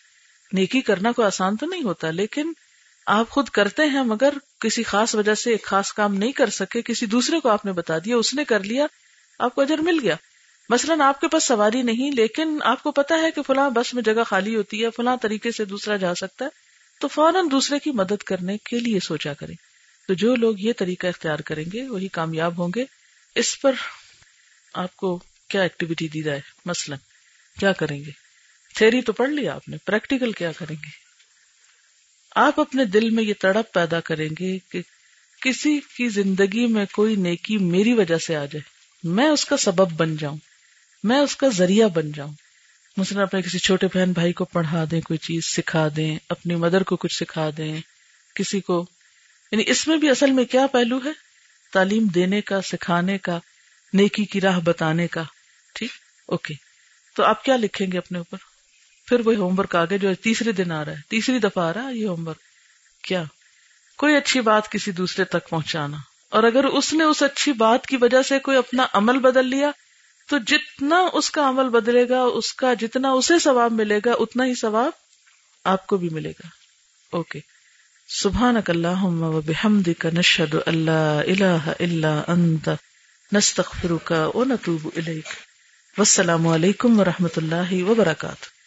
[0.52, 2.52] نیکی کرنا کوئی آسان تو نہیں ہوتا، لیکن
[3.06, 6.82] آپ خود کرتے ہیں مگر کسی خاص وجہ سے ایک خاص کام نہیں کر سکے،
[6.82, 8.86] کسی دوسرے کو آپ نے بتا دیا، اس نے کر لیا،
[9.38, 10.16] آپ کو اجر مل گیا۔
[10.68, 14.02] مثلاً آپ کے پاس سواری نہیں، لیکن آپ کو پتا ہے کہ فلاں بس میں
[14.02, 16.50] جگہ خالی ہوتی ہے، فلاں طریقے سے دوسرا جا سکتا ہے،
[17.00, 19.54] تو فوراً دوسرے کی مدد کرنے کے لیے سوچا کریں۔
[20.08, 22.84] تو جو لوگ یہ طریقہ اختیار کریں گے، وہی کامیاب ہوں گے۔
[23.34, 23.72] اس پر
[24.74, 26.98] آپ کو کیا ایکٹیویٹی دی جائے؟ مثلاً
[27.60, 28.10] کیا کریں گے؟
[28.74, 31.11] تھیری تو پڑھ لیا آپ نے پریکٹیکل کیا کریں گے؟
[32.36, 34.82] آپ اپنے دل میں یہ تڑپ پیدا کریں گے کہ
[35.42, 38.60] کسی کی زندگی میں کوئی نیکی میری وجہ سے آ جائے۔
[39.02, 40.36] میں اس کا سبب بن جاؤں۔
[41.04, 42.32] میں اس کا ذریعہ بن جاؤں۔
[42.96, 46.82] مثلاً اپنے کسی چھوٹے بہن بھائی کو پڑھا دیں، کوئی چیز سکھا دیں، اپنی مدر
[46.82, 47.80] کو کچھ سکھا دیں،
[48.34, 48.86] کسی کو۔
[49.52, 51.10] یعنی اس میں بھی اصل میں کیا پہلو ہے؟
[51.72, 53.38] تعلیم دینے کا، سکھانے کا،
[53.92, 55.22] نیکی کی راہ بتانے کا۔
[55.74, 55.90] ٹھیک؟
[56.26, 56.54] اوکے۔
[57.16, 58.51] تو آپ کیا لکھیں گے اپنے اوپر؟
[59.12, 61.88] پھر وہی ہوم ورک آگے جو تیسرے دن آ رہا ہے۔ تیسری دفعہ آ رہا
[61.88, 62.36] ہے یہ ہوم ورک
[63.04, 63.24] کیا؟
[63.98, 65.96] کوئی اچھی بات کسی دوسرے تک پہنچانا۔
[66.30, 69.70] اور اگر اس نے اس اچھی بات کی وجہ سے کوئی اپنا عمل بدل لیا،
[70.28, 74.44] تو جتنا اس کا عمل بدلے گا، اس کا جتنا اسے ثواب ملے گا، اتنا
[74.44, 74.92] ہی ثواب
[75.64, 76.48] آپ کو بھی ملے گا۔
[77.12, 77.40] اوکے۔
[78.08, 82.68] سبحان اللہ بحمدک نشہد اللہ الہ الا انت،
[83.32, 85.26] نستغفرک و نتوب الیک۔
[85.98, 88.61] والسلام علیکم ورحمۃ اللہ وبرکاتہ۔